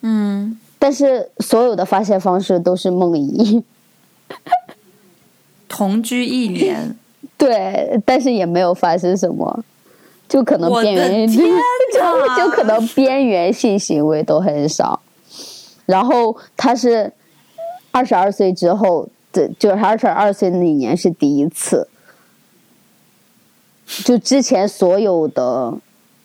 [0.00, 3.62] 嗯，但是所有的发泄方式都是梦遗。
[5.68, 6.96] 同居一年，
[7.36, 9.64] 对，但是也没有发生什么，
[10.28, 11.42] 就可能边缘，就
[12.36, 15.00] 就可能边缘性行为都很少。
[15.86, 17.12] 然后他是
[17.90, 21.88] 二十二岁之后这就是二十二岁那一年是第一次，
[24.04, 25.74] 就之前所有的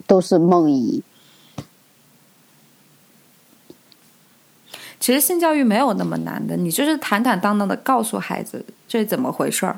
[0.05, 1.01] 都是梦遗。
[5.03, 9.77] 其实性教育没有那么难的，你就是坦坦荡荡的告诉孩子这是怎么回事儿。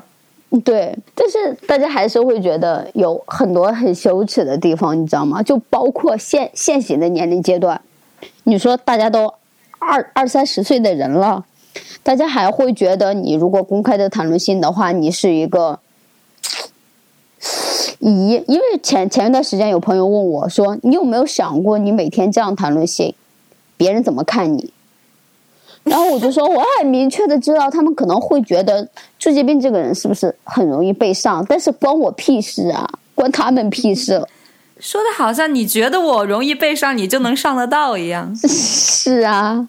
[0.64, 5.42] 对，但是大家还是会觉得有很多很羞耻的地方，你知道吗？
[5.42, 7.80] 就包括现现行的年龄阶段，
[8.44, 9.34] 你说大家都
[9.80, 11.44] 二二三十岁的人了，
[12.04, 15.80] 大家还会觉得你如果公开的谈论性的话，你是一个
[17.98, 18.44] 咦？
[18.46, 23.12] 因为前前一段时间有朋友问我说：“你有没有想过，你每天这样谈论性，
[23.76, 24.72] 别人怎么看你？”
[25.86, 28.86] 然后我就说，我很明确的知道，他们可能会觉得
[29.20, 34.26] 朱杰斌这个人是不是很容易被上，但是关我屁事啊，关他们屁事。
[34.80, 38.34] 说的好像你觉得我容易被上，你就能上得到一样。
[38.36, 39.68] 是啊，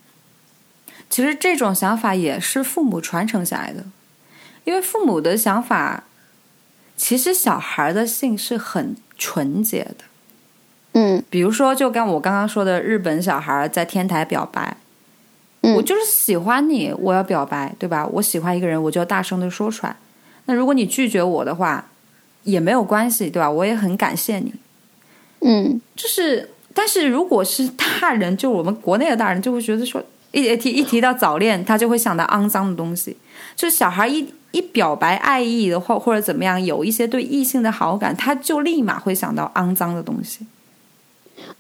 [1.08, 3.86] 其实这种想法也是父母传承下来的，
[4.66, 6.06] 因为父母的想法，
[6.98, 10.04] 其实小孩的性是很纯洁的。
[10.94, 14.78] 嗯，比如说，就跟我刚刚说的，日本小孩在天台表白。
[15.76, 18.06] 我就是喜欢你，我要表白，对吧？
[18.14, 19.96] 我喜欢一个人，我就要大声的说出来。
[20.46, 21.86] 那如果你拒绝我的话，
[22.44, 23.50] 也没有关系，对吧？
[23.50, 24.54] 我也很感谢你。
[25.42, 27.68] 嗯，就是，但是如果是
[28.02, 30.02] 大人，就我们国内的大人，就会觉得说，
[30.32, 33.18] 一提一提到早恋，他就会想到肮脏的东西。
[33.56, 40.46] 就小孩一一表白爱意的话，或者怎么样，有一些对异性的好感，他就立马会想到肮脏的东西。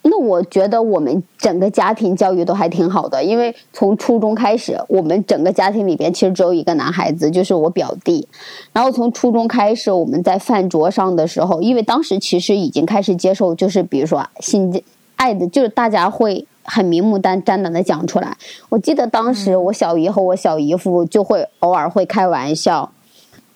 [0.04, 8.28] 那我觉得我们整个家庭教育都还挺好的，因为从初中开始，我们整个家庭里边其实只有一个男孩子，就是我表弟。
[8.72, 14.82] 然后从初中开始，我们在饭桌上的时候，因为当时其实已经开始接受，就是比如说性
[15.18, 18.38] 爱的，就是大家会很明目张胆的讲出来。
[18.70, 22.92] 我记得当时我小姨和我小姨夫就会偶尔会开玩笑，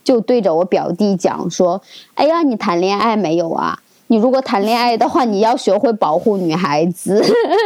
[0.04, 1.82] 就对着我表弟讲说
[2.16, 3.80] ：“哎呀，你谈恋爱没有啊？”
[4.12, 7.24] 你如果谈恋爱的话，你要学会保护女孩子。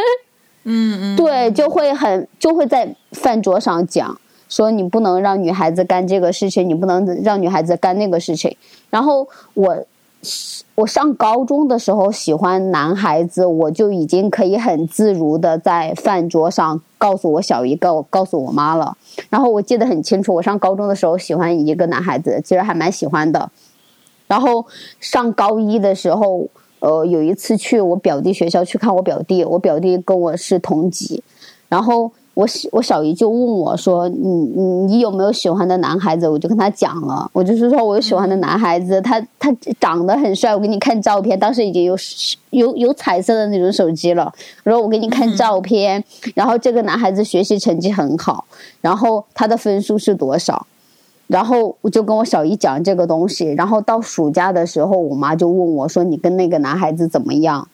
[0.63, 4.15] 嗯嗯，对，就会很就会在饭桌上讲
[4.47, 8.55] 说你不能让女孩子干这个事情，你不能让女孩子干那个事情。
[8.91, 9.75] 然后我
[10.75, 18.95] 我上高中的时候喜欢男孩子，我就已经可以很自如的在饭桌上告诉我小姨告告诉我妈了。
[19.31, 23.49] 然后我记得很清楚，我上高中的时候喜欢一个男孩子，其实还蛮喜欢的。
[24.27, 24.65] 然后
[24.99, 26.47] 上高一的时候，
[26.79, 31.23] 呃，有一次去我表弟学校去看我表弟，我表弟跟我是同级，
[31.69, 39.49] 然后我我小姨就问我说：“你你你有没有喜欢的男孩子？”我就跟他讲了，我就是说我有喜欢的男孩子，他他
[39.79, 41.95] 长得很帅，我给你看照片，当时已经有
[42.49, 44.33] 有有彩色的那种手机了，
[44.63, 48.43] 然后我给你看照片，然后这个男孩子学习成绩很好，
[48.81, 50.67] 然后他的分数是多少？
[51.27, 57.67] 然后我就跟我小姨讲这个东西，然后到暑假的时候，我妈就问我说：“你跟那个男孩子怎么样？”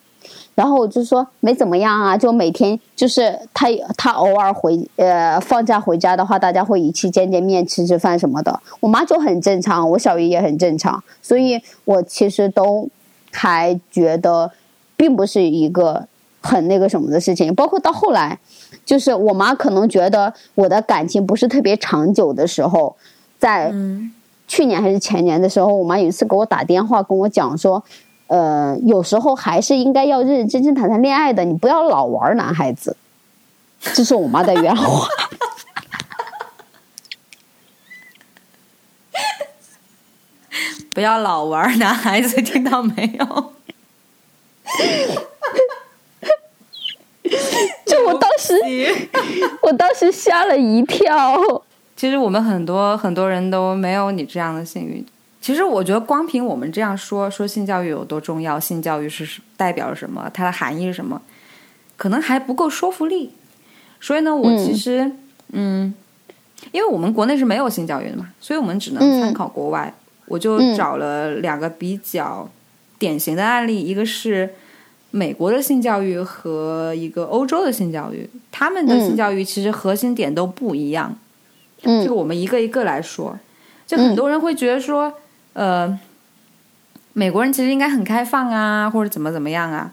[0.54, 12.88] 然后我就说：“没怎么样啊，就每天就是他他偶尔回呃放假回家的话，大家会一起见见面、吃吃饭什么的。”我妈就很正常，我小姨也很正常，所以我其实都
[13.32, 14.50] 还觉得
[14.96, 16.06] 并不是一个
[16.40, 17.54] 很那个什么的事情。
[17.54, 18.38] 包括到后来，
[18.86, 22.96] 就是我妈可能觉得我的感情不是特别长久的时候。
[23.42, 23.72] 在
[24.46, 27.82] 去年还是前年的时候，我妈有一次给我打电话，跟我讲说，
[28.28, 32.96] 呃，有时候还是应该要认认真真谈谈恋爱的，你不要老玩男孩子。
[33.80, 35.08] 这是我妈的原话。
[40.94, 43.52] 不要老玩男孩子，听到没有？
[47.84, 48.54] 就我当时，
[49.62, 51.64] 我当时吓了一跳。
[52.02, 55.06] 其实我们很多很多人都没有你这样的幸运。
[55.40, 61.22] 其实我觉得，光凭我们这样说说性教育有多重要，性教育是代表什么，它的含义是什么，
[61.96, 63.30] 可能还不够说服力。
[64.00, 65.12] 所以呢，我其实
[65.52, 65.94] 嗯，
[66.72, 69.94] 因为我们国内是没有性教育的嘛，所以我们只能参考国外。
[70.26, 72.50] 我就找了两个比较
[72.98, 74.50] 典型的案例，一个是
[75.12, 81.16] 美国的性教育和一个欧洲的性教育，他们的性教育其实核心点都不一样。
[81.82, 83.36] 这个我们一个一个来说，
[83.86, 85.12] 就很多人会觉得说，
[85.52, 85.98] 呃，
[87.12, 89.90] 美国人其实应该很开放啊，或者怎么怎么样啊，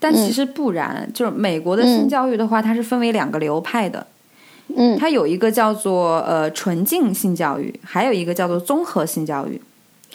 [0.00, 1.08] 但其实不然。
[1.12, 4.06] 就是美国的性教育的话，它是分为两个流派的，
[4.74, 9.60] 嗯，它有一个叫做呃纯净性教育，还有一个叫做综合性教育。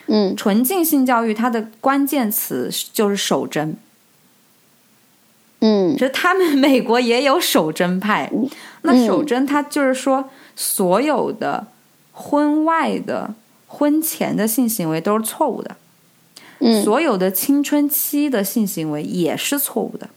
[0.08, 3.78] 嗯，纯净性教育它的关键词就是守贞。
[5.60, 8.32] 嗯，就他们美国也有守贞派，
[8.82, 10.30] 那守贞它就是说。
[10.56, 11.68] 所有的
[12.12, 13.34] 婚外的、
[13.68, 15.76] 婚前的性行为都是错误的。
[16.64, 20.08] 嗯所有的青春期的性行为也是错误的。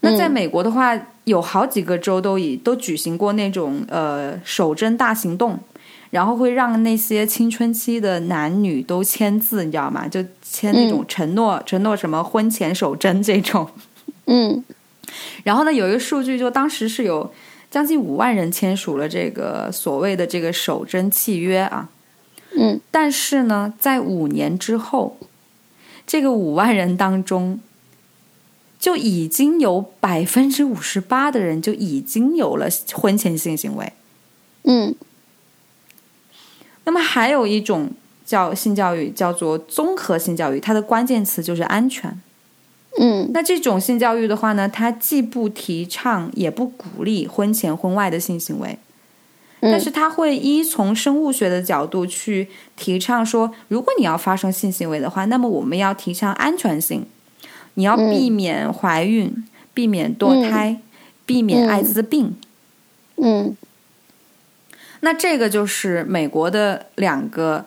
[0.00, 5.58] 那在美国的话，有好几个州都已都举行过那种呃守贞大行动，
[6.10, 10.08] 然后会让那些青春期的男女都签字，你知道吗？
[10.08, 13.68] 就签那种承诺，承诺什么婚前守贞这种。
[14.26, 14.64] 嗯
[15.44, 17.32] 然后呢，有一个数据，就当时是有
[17.70, 21.90] 将近五万人签署了这个所谓的这个守贞契约啊。
[22.56, 25.18] 嗯但是呢，在五年之后，
[26.06, 27.60] 这个五万人当中，
[28.80, 33.92] 就已经有百分之五十八的人就已经有了婚前性行为。
[34.64, 34.94] 嗯
[36.84, 37.90] 那么还有一种
[38.24, 42.18] 叫性教育，叫做综合性教育，它的关键词就是安全。
[42.98, 43.30] 嗯。
[43.32, 48.78] 那这种性教育的话呢，它既不提倡也不鼓励婚前婚外的性行为，
[49.60, 49.72] 嗯。
[49.72, 57.06] 但是它会依从生物学的角度去提倡说，如果你要发生性行为的话，那么我们要提倡安全性，
[57.74, 60.80] 你要避免怀孕，避免堕胎，
[61.24, 62.36] 避免艾滋病。
[63.16, 63.56] 嗯。
[65.00, 67.66] 那这个就是美国的两个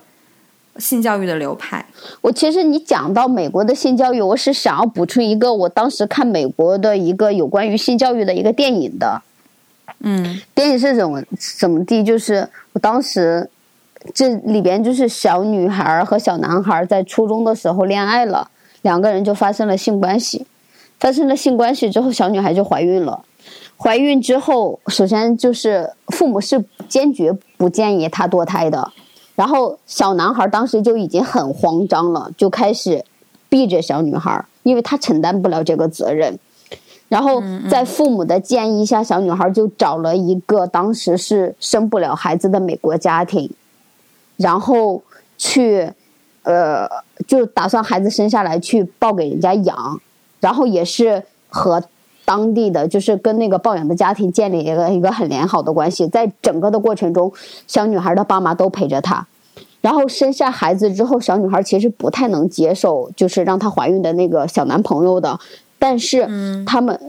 [0.77, 1.85] 性教育的流派。
[2.21, 9.21] 我其实你讲到美国的性教育，我是想要补充一个我当时看美国的一个有关于性教育的一个电影的。
[9.99, 11.21] 嗯电影是怎么
[11.59, 12.03] 怎么地？
[12.03, 13.47] 就是我当时
[14.13, 18.49] 这里边就是小女孩和小男孩在初中的时候恋爱了，
[18.81, 20.45] 两个人就发生了性关系。
[20.99, 23.23] 发生了性关系之后，小女孩就怀孕了。
[23.75, 28.91] 怀孕之后，首先就是父母是坚决不建议她堕胎的。
[29.35, 33.03] 然后小男孩当时就已经很慌张了，就开始
[33.49, 36.37] 避着小女孩，因为他承担不了这个责任。
[37.07, 43.51] 然后在父母的建议下，小女孩就找了一个当时是生不了孩子的美国家庭，
[44.37, 45.01] 然后
[45.37, 45.91] 去，
[46.43, 46.87] 呃，
[47.27, 49.99] 就打算孩子生下来去抱给人家养，
[50.39, 51.83] 然后也是和
[52.25, 57.31] 当地的就是跟那个抱养的家庭建立一个一个很良好的关系，在整个的过程中，
[57.67, 59.25] 小女孩的爸妈都陪着她。
[59.81, 65.39] 然后生下孩子之后，小女孩其实不太能接受，就是让她怀孕的那个小男朋友的，
[65.79, 66.27] 但是
[66.67, 66.99] 他们、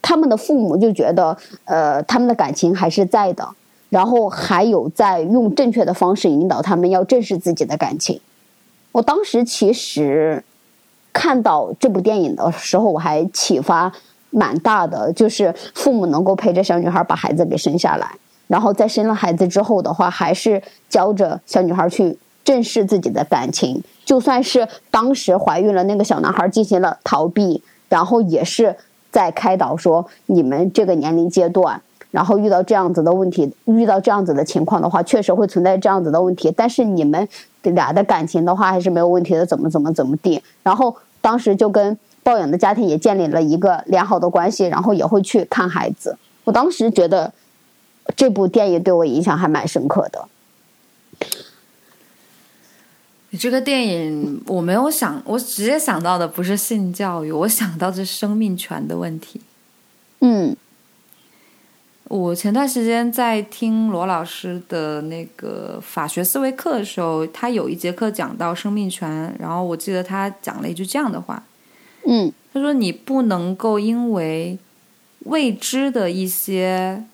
[0.00, 3.48] 他们的父母就觉得，呃，他们的感情还是在的，
[3.88, 8.20] 然后还有在用正确的方式引导他们要正视自己的感情。
[8.92, 10.44] 我当时其实
[11.18, 13.92] 看到这部电影的时候，我还启发
[14.30, 18.08] 蛮大的，就是父母能够陪着小女孩把孩子给生下来，
[18.46, 23.82] 然后在生了孩子之后的话，还是教着小女孩去正视自己的感情。
[24.04, 28.76] 就算是当时怀孕了，那个小男孩进行了逃避，然后也是
[29.10, 36.54] 在开导说，你们这个年龄阶段，然后遇到这样子的问题，遇到这样子的情况的话，确实会存在这样子的问题。
[36.56, 37.28] 但是你们
[37.62, 40.40] 俩的感情的话，还是没有问题的，怎么怎么怎么地。
[40.62, 46.16] 然后当时就跟抱养的家庭也建立了一个良好的关系，然后也会去看孩子。
[46.44, 47.32] 我当时觉得
[48.16, 50.28] 这部电影对我影响还蛮深刻的。
[53.30, 59.40] 你这个电影我没有想，我直接想到的不是性教育，我想到的是生命权的问题。
[60.20, 60.56] 嗯
[62.08, 71.42] 我前段时间在听罗老师的那个法学思维课的时候，他有一节课讲到生命权，然后我记得他讲了一句这样的话，
[72.06, 74.58] 嗯他说：“你不能够因为
[75.26, 77.04] 未知的一些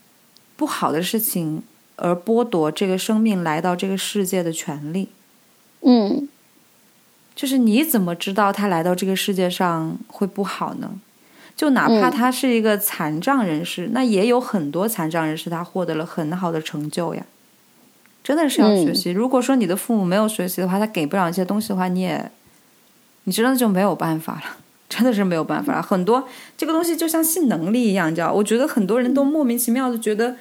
[0.57, 1.65] 不好的事情
[1.97, 5.09] 而剥夺这个生命来到这个世界的权利。
[5.81, 6.29] 嗯
[7.35, 11.01] 就是你怎么知道他来到这个世界上会不好呢？
[11.57, 17.25] 就哪怕嗯他是一个残障人士，那也有很多残障人士他获得了很好的成就呀。
[18.23, 19.11] 真的是要学习。
[19.11, 22.31] 如果说你的父母没有学习的话，他给不了一些东西的话，你也
[23.25, 24.57] 你真的就没有办法了。
[24.87, 25.83] 真的是没有办法了。
[25.83, 28.33] 很多这个东西就像性能力一样，你知道？
[28.33, 30.37] 我觉得很多人都莫名其妙的觉得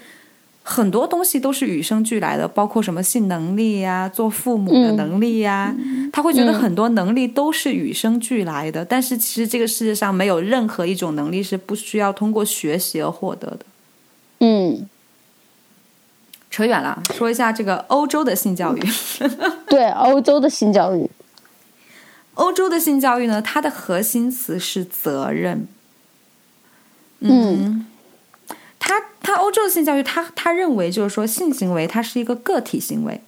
[0.66, 5.76] 很多东西都是与生俱来的，包括什么性能力呀、做父母的能力呀，
[6.12, 8.86] 他会觉得很多能力都是与生俱来的。
[8.86, 13.60] 但是其实这个世界上没有任何一种能力是不需要通过学习而获得的。
[14.40, 14.88] 嗯，
[16.50, 18.82] 扯远了，说一下这个欧洲的性教育。
[19.68, 21.10] 对，欧洲的性教育，
[22.36, 25.68] 欧洲的性教育呢，它的核心词是责任。
[27.20, 27.93] 嗯，他
[29.24, 33.20] 他欧洲的性教育，他他认为就是说性行为它是一个个体行为，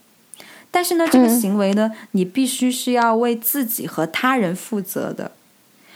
[0.69, 5.31] 但是呢，这个行为呢，你必须是要为自己和他人负责的，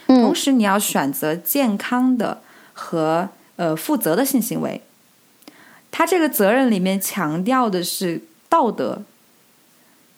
[0.06, 2.42] 同嗯时你要选择健康的
[2.72, 4.80] 和呃负责的性行为。
[5.92, 9.02] 他这个责任里面强调的是道德、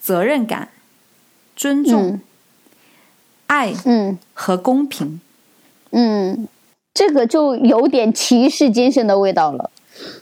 [0.00, 0.68] 责任感、
[1.56, 2.20] 尊重、
[3.48, 4.18] 爱，嗯。
[4.34, 5.20] 和公平。
[5.90, 6.48] 嗯，
[6.94, 9.70] 这个就有点骑士精神的味道了。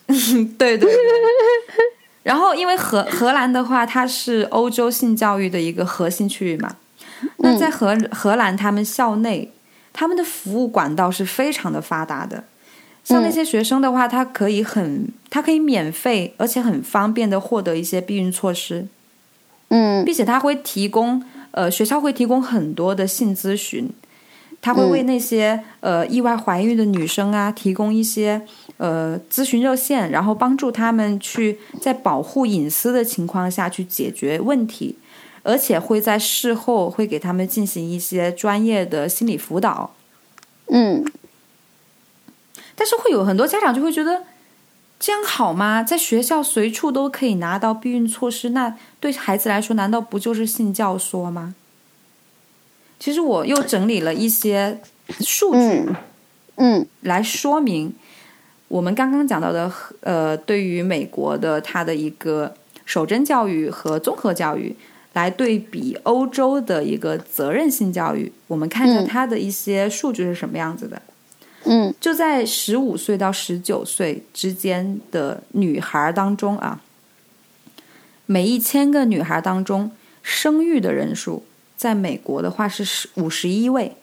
[0.07, 0.91] 对 对对。
[2.23, 6.77] 然后，因为荷荷兰的话，它是欧洲性教育的一个核心区域嘛。
[7.39, 9.51] 那在荷荷兰，他们校内
[9.93, 12.45] 他们的服务管道是非常的发达的。
[13.03, 18.87] 像那些学生的话，他可以很，他可以免费而且很方便的获得一些避孕措施。
[19.69, 23.89] 嗯，并且他会提供，呃，学校会提供很多的性咨询，
[24.63, 28.41] 他会为那些呃意外怀孕的女生啊提供一些
[28.77, 34.97] 呃咨询热线，然后帮助他们去在保护隐私的情况下去解决问题，
[35.43, 39.95] 而且会在事后会给他们进行一些专业的心理辅导。
[40.67, 41.05] 嗯，
[42.75, 44.25] 但是会有很多家长就会觉得。
[45.03, 45.83] 这样好吗？
[45.83, 51.55] 在学校随处都可以拿到避孕措施，那对孩子来说，难道不就是性教唆吗？
[53.01, 54.79] 其实我又整理了一些
[55.21, 55.89] 数据，
[56.57, 57.93] 嗯，来说明
[58.69, 64.77] 我们刚刚讲到的，呃，对于美国的它的一个守贞教育和综合教育，
[65.15, 71.01] 来对比欧洲的一个责任性教育，我们看看它的一些数据是什么样子的。
[71.65, 76.81] 嗯，就在十五岁到十九岁之间的女孩当中啊，
[78.27, 79.91] 每一千个女孩当中，
[80.23, 81.43] 生育的人数
[81.81, 83.97] 在美国的话是十五十一位，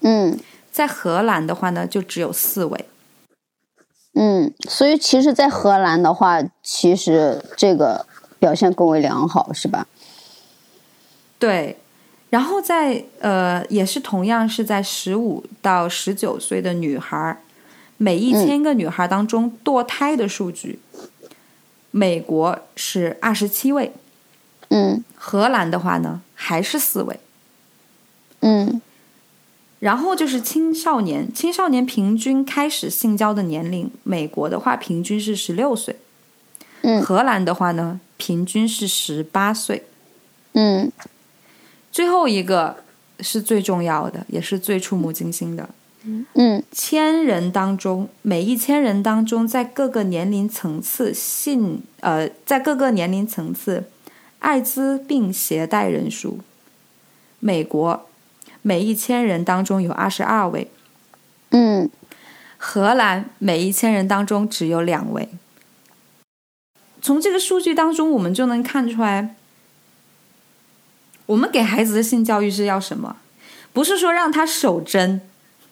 [0.00, 0.40] 嗯，
[0.72, 2.86] 在荷兰的话呢就只有四位，
[4.14, 8.06] 嗯，所以其实，在荷兰的话，其实这个
[8.38, 9.86] 表现更为良好，是吧？
[11.38, 11.76] 对。
[12.30, 17.38] 然后在呃，也是同样是在十五到十九岁的女孩，
[17.98, 20.78] 每一千个女孩当中堕胎的数据，
[21.90, 23.92] 美国是二十七位，
[24.70, 27.18] 嗯，荷兰的话呢还是四位，
[28.40, 28.82] 嗯，
[29.80, 35.96] 然后就是青少年，青少年平均开始性交的年龄，美国的话平均是十六岁，
[36.82, 39.86] 嗯，荷兰的话呢平均是十八岁，
[40.52, 40.92] 嗯。
[41.90, 42.76] 最后一个
[43.20, 45.70] 是最重要的，也是最触目惊心的。
[46.34, 53.84] 嗯，千人当中，每一千人当中，在各个年龄层次性呃，在各个年龄层次，
[54.44, 56.40] 艾滋病携带人数，
[57.40, 58.06] 美国
[58.60, 60.70] 每一千人当中有二十二位。
[61.48, 61.88] 嗯，
[62.58, 65.30] 荷兰每一千人当中只有两位。
[67.00, 69.34] 从这个数据当中，我们就能看出来。
[71.24, 73.16] 我们给孩子的性教育是要什么？
[73.72, 75.22] 不是说让他守贞，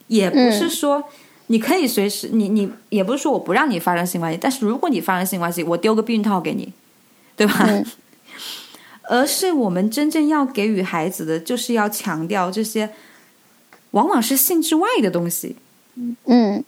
[0.07, 1.03] 也不是说
[1.45, 6.73] 你可以随时你你也不是说我不让你发生性关系，但是如果你发生性关系，我丢个避孕套给你，
[7.35, 7.69] 对吧？
[9.13, 12.89] 而是我们真正要给予孩子的，就是要强调这些，
[13.91, 15.55] 往往是性之外的东西。
[16.25, 16.63] 嗯，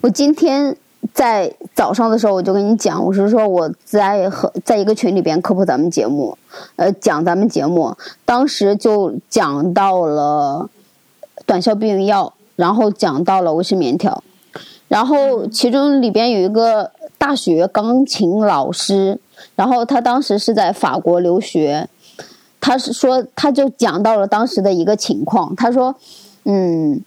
[0.00, 0.74] 我今天。
[1.12, 6.38] 在早上的时候，我就跟你讲，我是说我在和在一个群里边科普咱们节目，
[6.76, 10.70] 呃，讲咱们节目，当时就讲到了
[11.44, 14.22] 短效避孕药，然后讲到了卫生棉条，
[14.86, 19.18] 然后其中里边有一个大学钢琴老师，
[19.54, 21.88] 然后他当时是在法国留学，
[22.60, 25.94] 他是说他就讲到了当时的一个情况，他说，
[26.44, 27.00] 嗯，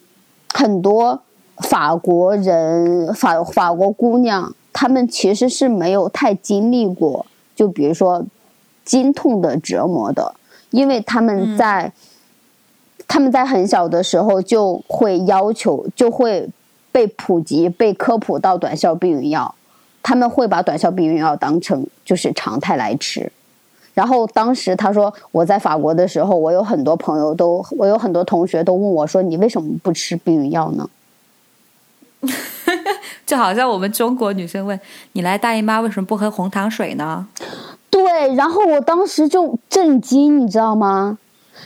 [0.54, 1.22] 很多。
[1.60, 7.26] 法国人，法法国姑娘，她们其实是没有太经历过，
[7.56, 8.26] 就比如说
[8.84, 10.36] 经痛的折磨的，
[10.72, 11.94] 因为他们在
[13.08, 16.50] 他们在很小的时候就会要求，就会
[16.92, 19.56] 被普及、被科普到短效避孕药，
[20.08, 23.32] 他们会把短效避孕药当成就是常态来吃。
[23.96, 30.88] 然后当时他说我在法国的时候，我有很多朋友都，我有很多同学都问我说，你为什么不吃避孕药呢？
[33.26, 34.80] 就好像我们中国女生问
[35.14, 37.28] 你来大姨妈为什么不喝红糖水呢？
[37.90, 41.18] 对，然后我当时就震惊，你知道吗？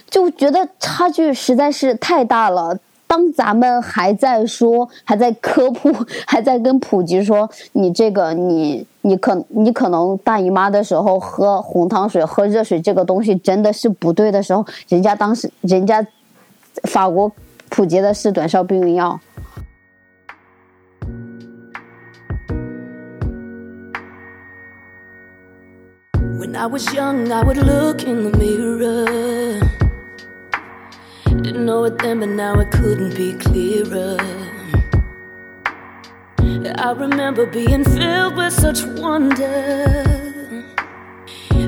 [0.09, 2.79] 就觉得差距实在是太大了。
[3.09, 5.91] 当咱们还在说，还在科普，
[6.27, 16.05] 还在跟普及说，你这个你你可你可能大姨妈的时候喝红糖水、喝热水这个东西真的是不对的时候，人家当时人家
[16.83, 17.31] 法国
[17.69, 19.19] 普及的是短效避孕药。
[26.37, 29.68] When I was young, I would look in the mirror.
[31.59, 34.15] Didn't know it then, but now it couldn't be clearer.
[36.39, 40.05] I remember being filled with such wonder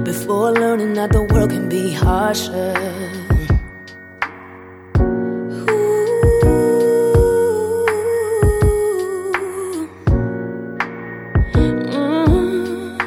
[0.01, 2.73] before learning that the world can be harsher.
[11.51, 13.01] Mm.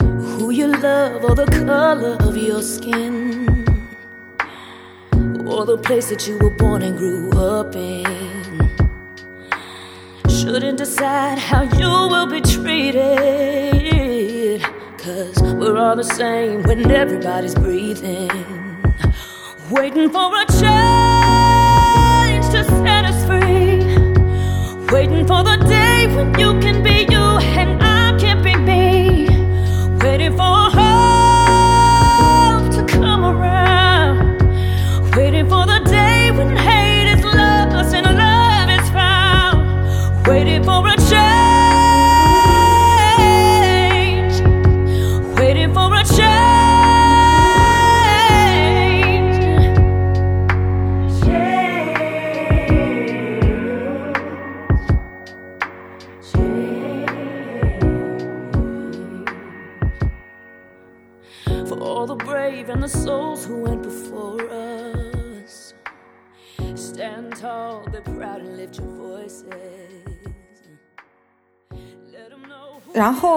[0.00, 3.61] Who you love or the color of your skin
[5.52, 8.70] or the place that you were born and grew up in
[10.26, 13.02] shouldn't decide how you will be treated.
[14.96, 18.30] Cause we're all the same when everybody's breathing.
[19.70, 23.84] Waiting for a change to set us free.
[24.92, 26.91] Waiting for the day when you can be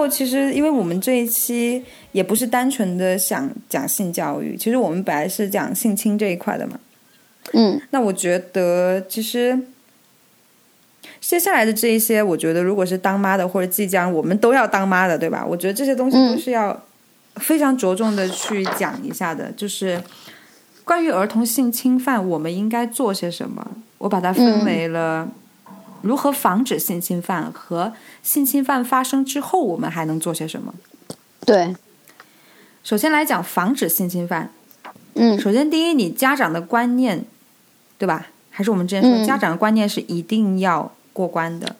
[0.06, 1.82] 后，其实因为我们这一期
[2.12, 6.78] 也不是单纯的想讲性教育，其实我们本来是讲性侵这一块的嘛。
[7.52, 9.58] 嗯那我觉得，其实
[11.20, 15.44] 接下来的这一些，我觉得如果是当妈的或者即将我们都要当妈的，对吧？
[15.46, 16.80] 我觉得这些东西都是要
[17.36, 20.02] 非常着重的去讲一下的，就是
[20.84, 23.64] 关于儿童性侵犯，我们应该做些什么。
[23.98, 25.28] 我把它分为了
[26.02, 27.92] 如何防止性侵犯和
[28.22, 30.74] 性侵犯发生之后我们还能做些什么。
[31.44, 31.74] 对，
[32.82, 34.50] 首先来讲防止性侵犯，
[35.14, 37.24] 嗯首先，第一，你家长的观念，
[37.98, 38.28] 对吧？
[38.50, 41.76] 还是我们之前说，嗯家长的观念是一定要过关的。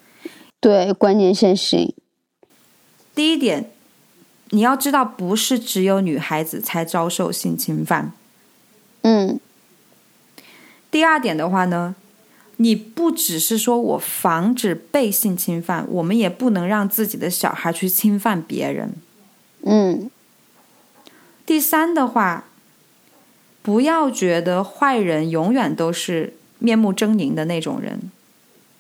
[0.61, 1.95] 对，观念先行。
[3.15, 3.71] 第一点，
[4.51, 8.13] 你要知道，不是只有女孩子才遭受性侵犯。
[9.03, 9.41] 嗯
[10.91, 11.95] 第二点的话呢，
[12.57, 18.95] 你不只是说我防止被性侵犯，我们也不能让自己的小孩去侵犯别人。
[19.63, 20.11] 嗯。
[21.45, 22.45] 第三的话，
[23.63, 28.11] 不要觉得坏人永远都是面目狰狞的那种人，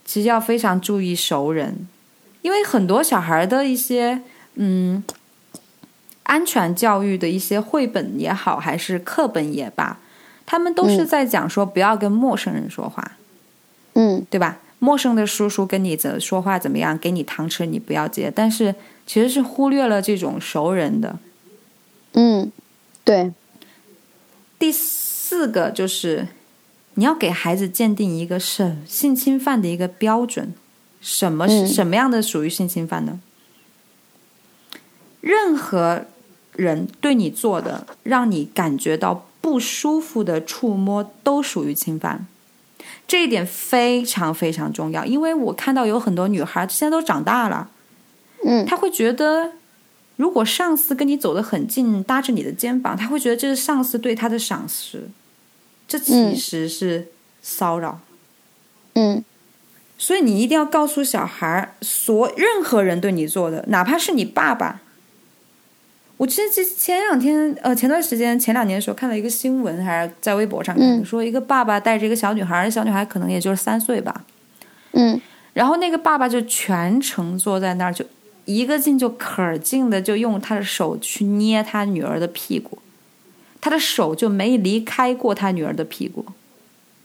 [0.04, 1.86] 其实要非常注意熟人，
[2.42, 4.22] 因为很多小孩的一些
[4.54, 5.04] 嗯
[6.24, 10.00] 安全教育的一些绘本也好，还是课本也罢，
[10.44, 11.06] 他们都是嗯。
[11.06, 13.25] 在讲说不要跟陌生人说话，嗯
[14.30, 14.60] 对吧？
[14.78, 18.74] 陌生的叔叔跟你怎说话怎么样，给你糖吃你不要接，但是
[19.06, 21.18] 其实是忽略了这种熟人的。
[22.12, 22.52] 嗯，
[23.02, 23.32] 对，
[24.58, 26.28] 第四个就是
[26.94, 30.52] 你要给孩子鉴定一个是性侵犯的一个标准，
[31.00, 33.20] 什么是、嗯什么样的属于性侵犯呢？
[35.22, 36.04] 任何
[36.52, 42.26] 人对你做的让你感觉到不舒服的触摸都属于侵犯，
[43.06, 45.04] 这一点非常非常重要。
[45.04, 47.70] 因为我看到有很多女孩现在都长大了，
[48.44, 49.52] 嗯她会觉得，
[50.16, 55.08] 如果上司跟你走得很近，搭着你的肩膀，她会觉得这是上司对她的赏识，
[55.86, 57.08] 这其实是
[57.42, 58.00] 骚扰。
[58.94, 59.24] 嗯
[59.98, 64.82] 所以你一定要告诉小孩儿，所任何人对你做的，哪怕是你爸爸。
[66.16, 71.04] 我记得这前两天，呃，前段时间前两年的时候看了一个新闻，还是在微博上看，嗯。
[71.04, 74.24] 说一个爸爸带着一个小女孩，小女孩可能也就是三岁吧，
[74.92, 75.20] 嗯。
[75.52, 78.04] 然后那个爸爸就全程坐在那儿，就
[78.46, 82.78] 一个劲就可劲的就用他的手去捏他女儿的屁股，
[83.60, 86.24] 他的手就没离开过他女儿的屁股。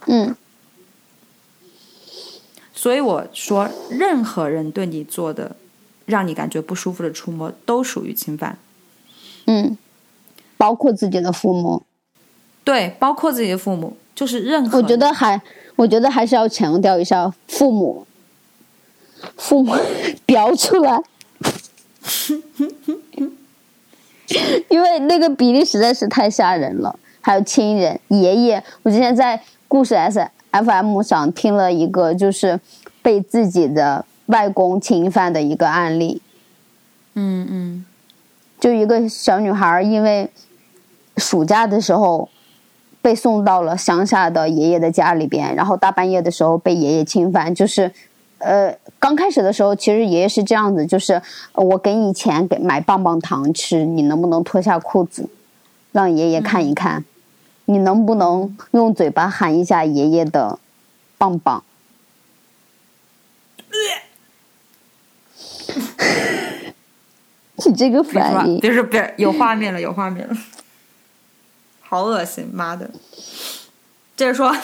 [0.07, 0.34] 嗯。
[2.74, 5.55] 所以我说，任何人对你做的
[6.05, 8.57] 让你感觉不舒服的触摸，都属于侵犯。
[9.52, 9.78] 嗯，
[10.56, 11.84] 包括自己的父母，
[12.64, 14.78] 对，包括自己的父母，就是任何。
[14.78, 15.41] 我觉得还，
[15.76, 18.06] 我觉得还是要强调一下父母，
[19.36, 19.76] 父母
[20.26, 21.02] 标出来，
[24.70, 26.97] 因为那个比例实在是太吓人了。
[27.20, 32.60] 还有亲人、爷爷，我之前在故事 S F M 上听了一个，就是
[33.02, 36.22] 被自己的外公侵犯的一个案例。
[37.14, 37.86] 嗯嗯
[38.62, 40.30] 就一个小女孩，因为
[41.18, 42.30] 暑假的时候
[43.01, 47.91] 被送到了乡下的爷爷的家里边，然后大半夜的时候被爷爷侵犯，就是
[48.38, 51.20] 呃，刚开始的时候，其实爷爷是这样子，就是
[51.55, 55.28] 我给你钱给买棒棒糖吃，你能不能脱下裤子，
[55.91, 57.03] 让爷爷看一看？
[57.66, 60.59] 你能不能用嘴巴喊一下爷爷的
[61.18, 61.64] 棒棒？
[67.66, 70.36] 你这个反应，别说，别有画面了，有画面了，
[71.82, 72.89] 好恶心，妈的！
[74.16, 74.55] 接着说，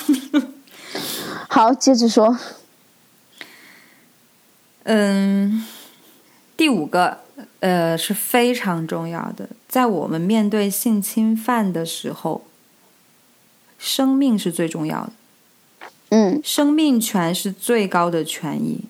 [1.50, 2.38] 好，接着说。
[4.84, 5.66] 嗯，
[6.56, 7.20] 第五个，
[7.60, 12.46] 呃，是非常重要的，在我们面对性侵犯的时候，
[13.78, 15.12] 生命是最重要的，
[16.10, 16.42] 嗯。
[16.44, 18.86] 生命权是最高的权益。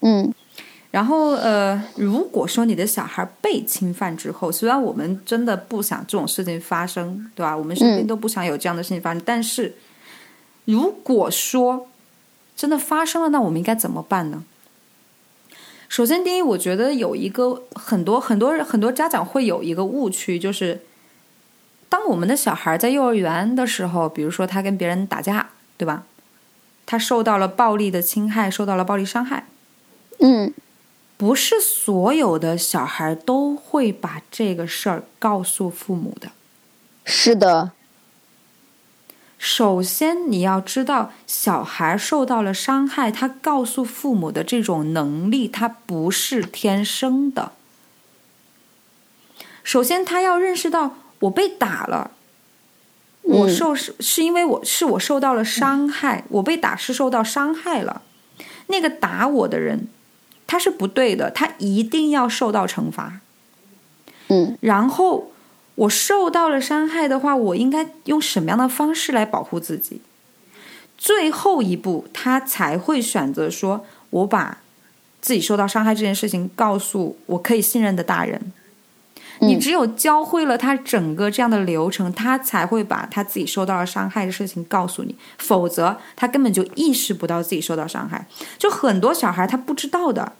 [0.00, 0.32] 嗯
[0.98, 7.56] 然后，呃，如果说你的小孩被侵犯之后，虽然我们真的不想这种事情发生，对吧？
[7.56, 9.22] 我们身边都不想有这样的事情发生。
[9.24, 9.76] 但是，
[10.64, 11.86] 如果说
[12.56, 14.42] 真的发生了，那我们应该怎么办呢？
[15.88, 20.80] 首先，第一，我觉得有一个很多很多很多家长会有一个误区，就是
[21.88, 26.02] 当我们的小孩在幼儿园的时候，比如说他跟别人打架，对吧？
[26.86, 29.46] 他受到了暴力的侵害，受到了暴力伤害。
[30.18, 30.52] 嗯
[31.18, 36.30] 不是所有的小孩都会把这个事儿告诉父母的。
[37.04, 37.72] 是的，
[39.36, 47.52] 首先，你要知道，小孩受到了伤害，他告诉父母的这种能力，他不是天生的。
[49.64, 52.12] 首先，他要认识到，我被打了，
[53.22, 58.02] 我嗯受是是因为我是我受到了伤害，我被打是受到伤害了。
[58.68, 59.88] 那个打我的人，
[60.48, 63.20] 他是不对的，他一定要受到惩罚。
[64.28, 65.30] 嗯然后
[65.76, 70.00] 我受到了伤害的话，我应该用什么样的方式来保护自己？
[70.96, 74.58] 最后一步，他才会选择说：“我把
[75.20, 78.52] 自己受到伤害这件事情告诉我可以信任的大人。”
[79.40, 88.26] 你只有教会了他整个这样的流程，他才会把他自己受到了伤害的事情告诉你，否则他根本就意识不到自己受到伤害。
[88.58, 90.32] 就很多小孩他不知道的，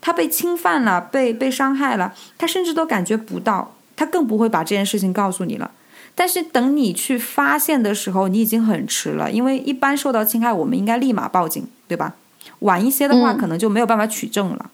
[0.00, 5.70] 他被侵犯了，被被伤害了，他甚至都感觉不到，他更不会把这件事情告诉你了。
[6.14, 12.14] 但是等你去发现的时候，你已经很迟了，因为一般受到侵害，我们应该立马报警，对吧？
[12.60, 14.70] 晚一些的话，嗯可能就没有办法取证了。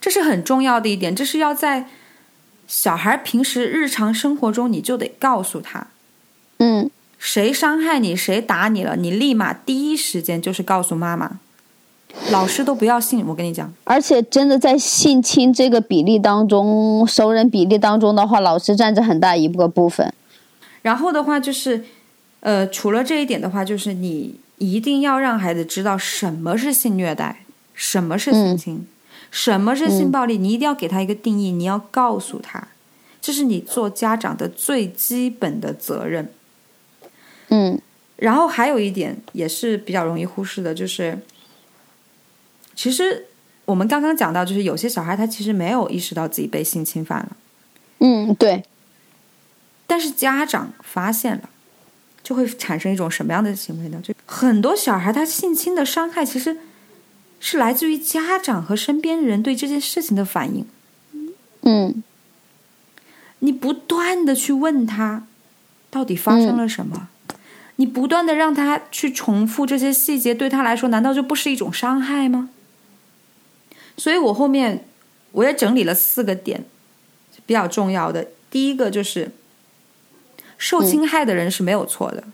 [0.00, 1.86] 这是很重要的一点，这是要在
[2.66, 5.88] 小孩平时日常生活中你就得告诉他，
[6.58, 11.40] 嗯谁伤害你，谁打你了，你立马第一时间就是告诉妈妈。
[12.30, 20.12] 老师都不要信，我跟你讲，而且真的在性侵这个比例当中，熟人比例当中的话，老师占着很大一个部分。
[20.82, 21.84] 然后的话就是，
[22.40, 27.44] 呃，除了这一点的话，就是你一定要让孩子知道什么是性虐待，
[27.74, 28.86] 什么是性侵，
[29.30, 32.68] 什么是性暴力，你一定要给他一个定义，你要告诉他，
[33.20, 36.32] 这是你做家长的最基本的责任。
[37.50, 37.80] 嗯
[38.16, 41.16] 然后还有一点也是比较容易忽视的，就是
[42.74, 43.26] 其实
[43.64, 47.36] 我们刚刚讲到，就是有些小孩他其实没有意识到自己被性侵犯了，
[48.00, 48.64] 嗯，对，
[49.86, 51.48] 但是家长发现了，
[52.24, 54.00] 就会产生一种什么样的行为呢？
[54.02, 56.56] 就很多小孩他性侵的伤害其实
[57.40, 60.66] 是来自于家长和身边人对这件事情的反应。
[61.62, 62.02] 嗯
[63.40, 65.26] 你不断的去问他，
[65.90, 67.08] 到底发生了什么？
[67.76, 72.50] 你不断的让他去重复这些细节，对他来说，难道就不是一种伤害吗？
[73.96, 74.88] 所以我后面
[75.30, 76.64] 我也整理了四个点，
[77.46, 78.26] 比较重要的。
[78.50, 79.30] 第一个就是，
[80.56, 82.24] 受侵害的人是没有错的，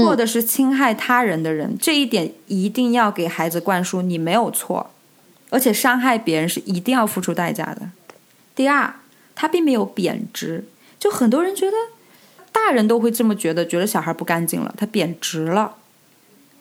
[0.00, 1.76] 错的是侵害他人的人。
[1.80, 4.90] 这一点一定要给孩子灌输，你没有错，
[5.50, 7.90] 而且伤害别人是一定要付出代价的。
[8.54, 8.94] 第二，
[9.34, 10.64] 他并没有贬值，
[10.98, 11.76] 就很多人觉得
[12.50, 15.76] 大人都会这么觉得，觉得小孩不干净了，他贬值了。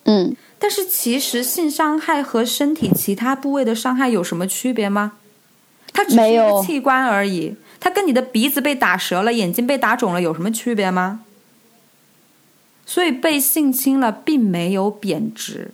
[0.05, 5.13] 嗯但是其实性伤害和身体其他部位的伤害有什么区别吗？
[5.93, 11.21] 它只是器官而已，它跟你的鼻子被打折了、眼睛被打肿了有什么区别吗？
[12.91, 15.71] 所以被性侵了并没有贬值。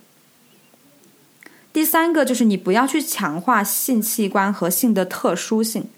[1.72, 5.88] 第三个就是你不要去强化性器官和性的特殊性，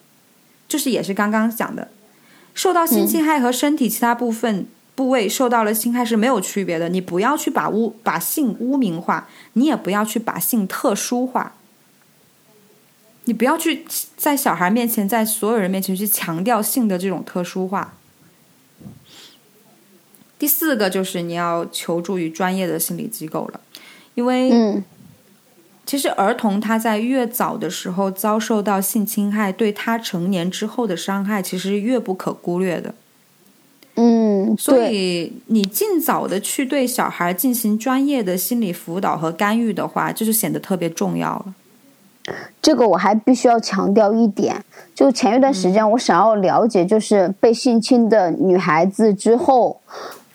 [0.67, 1.91] 就是也是刚刚讲的，
[2.55, 6.89] 受到性侵害和身体其他部分部位受到了侵害是没有区别的。
[6.89, 11.55] 你不要去把污把性污名化，你也不要去把性特殊化。
[13.25, 13.85] 你不要去
[14.17, 17.99] 在小孩面前，在所有人面前去强调性的这种特殊化。
[20.41, 23.61] 第四个就是你要求助于专业的心理机构了，
[24.15, 24.85] 因因为嗯
[25.87, 32.95] 其实儿童他在越早的时候遭受到性侵害，对他成年之后的伤害其实越不可忽略的。
[33.97, 41.55] 嗯，所，以你尽早的去对小孩进行专业的心理辅导和干预的话，这就是显得特别重要了。
[42.61, 44.63] 这个我还必须要强调一点，
[44.95, 49.81] 就前一段时间我想要了解，就是被性侵的女孩子之后，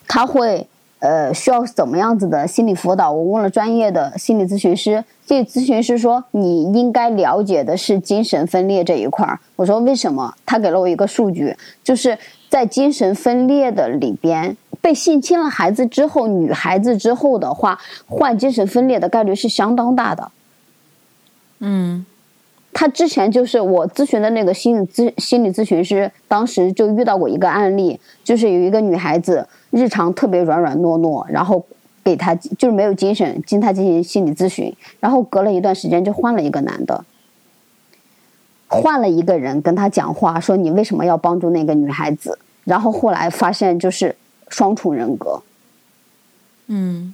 [0.07, 0.67] 她会
[0.99, 3.11] 呃需要怎么样子的心理辅导？
[3.11, 9.39] 我问了专业的心理咨询师，心理咨询师说你应该了解的是精神分裂这一块儿。
[9.55, 10.33] 我说为什么？
[10.45, 12.17] 他给了我一个数据，就是
[12.49, 14.55] 在精神分裂的里边。
[14.81, 20.31] 被性侵了孩子之后，女孩子之后的话，患精神分裂的概率是相当大的。
[21.59, 22.05] 嗯
[22.71, 31.65] 他之前就是我咨询的那个心理咨心理咨询师，当时就遇到过一个案例，就是有一个女孩子日常特别软软糯糯，然后
[32.01, 37.03] 给他就是没有精神，经他进行心理咨询，然后隔了一段时间就换了一个男的，
[38.69, 42.39] 换了一个人跟他讲话，说你为什么要帮助那个女孩子？
[42.63, 44.15] 然后后来发现就是
[44.47, 45.41] 双重人格，
[46.67, 47.13] 嗯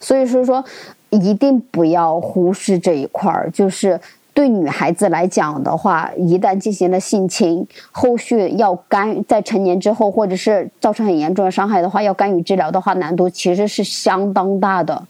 [0.00, 0.64] 所以说说
[1.10, 4.00] 一定不要忽视这一块儿，就是
[4.34, 15.06] 对女孩子来讲的话，一旦进行了性侵，后续要干在成年之后，或者是造成很严重的伤害的话，要干预治疗的话，难度其实是相当大的。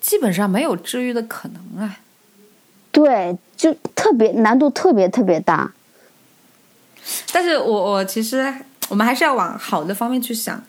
[0.00, 1.98] 基本上没有治愈的可能啊。
[2.90, 5.70] 对，就特别难度特别特别大。
[7.30, 8.52] 但是我我其实
[8.88, 10.62] 我们还是要往好的方面去想，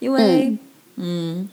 [0.00, 0.54] 因为
[0.96, 1.48] 嗯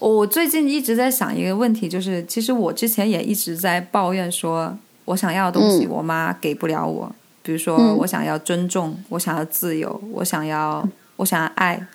[0.00, 10.86] 我我最近一直在想一个问题，就是其实我之前也一直在抱怨说，我想要的东西嗯我妈给不了我，比如说嗯我想要尊重，我想要自由，我想要
[11.16, 11.86] 我想要爱，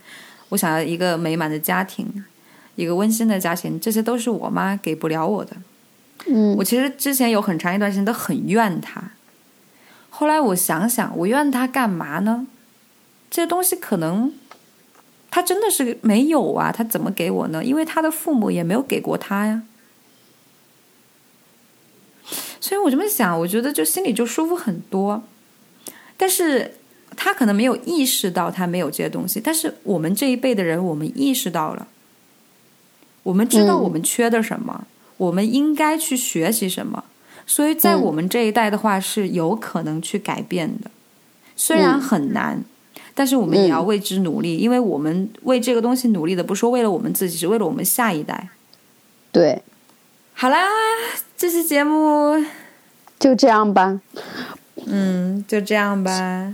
[0.49, 2.23] 我想要一个美满的家庭，
[2.75, 5.57] 一个温馨的家庭，这些都是我妈给不了我的。
[6.27, 9.01] 嗯我其实之前有很长一段时间都很怨他，
[10.09, 12.45] 后来我想想，我怨他干嘛呢？
[13.31, 14.33] 这些东西可能
[15.31, 17.63] 他真的是没有啊，他怎么给我呢？
[17.63, 19.63] 因为他的父母也没有给过他呀。
[22.61, 25.23] 所以我这么想，我觉得就心里就舒服很多。
[26.17, 26.73] 但是
[27.15, 31.87] 他可能没有意识到他没有这些东西，但是我们这一辈的人，我们意识到了，
[33.23, 33.83] 我们知道嗯。
[33.83, 34.85] 我们缺的什么，
[35.17, 37.05] 我们应该去学习什么。
[37.47, 38.01] 所以在嗯。
[38.01, 40.91] 我们这一代的话，是有可能去改变的，
[41.55, 42.01] 虽然嗯。
[42.01, 42.63] 很难，
[43.15, 48.49] 但是我们也要为之努力，因为我们为这个东西努力的，不是为了我们自己，是为了我们下一代。
[49.31, 49.61] 对，
[50.41, 50.57] 好啦，
[51.35, 52.41] 这期节目
[53.19, 53.99] 就这样吧。
[54.85, 56.53] 嗯，就这样吧。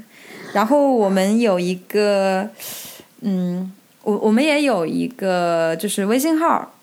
[0.55, 2.49] 然后我们有一个，
[3.21, 3.71] 嗯，
[4.01, 6.73] 我我们也有一个就是微信号，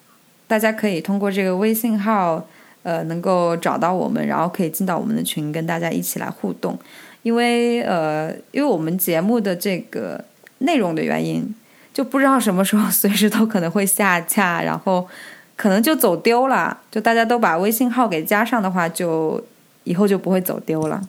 [0.47, 2.47] 大家可以通过这个微信号，
[2.85, 6.79] 呃，能够找到我们，然后可以进到我们的群，跟大家一起来互动。
[7.25, 10.25] 因为呃，因为我们节目的这个
[10.59, 11.53] 内容的原因，
[11.93, 15.09] 就不知道什么时候随时都可能会下架，然后
[15.57, 16.79] 可能就走丢了。
[16.91, 19.43] 就大家都把微信号给加上的话，就
[19.85, 21.03] 以后就不会走丢了。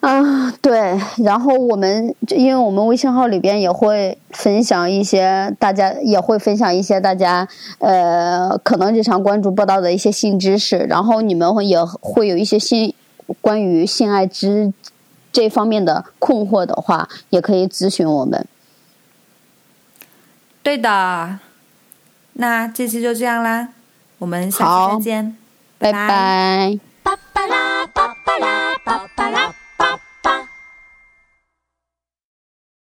[0.00, 7.46] 啊，对，然后我们因为我们微信号里边也会分享一些，大家也会分享一些大家
[7.78, 12.94] 呃可能日常关注不到的一些性知识，然后你们会也会有一些性
[13.40, 14.72] 关于性爱知
[15.32, 18.46] 这方面的困惑的话，也可以咨询我们。
[20.68, 21.38] 对的。
[22.34, 23.68] 那这期就这样啦。
[24.18, 25.36] 我们下期再见。
[25.78, 26.78] 拜拜。
[27.02, 27.16] 拜
[29.16, 29.54] 拜。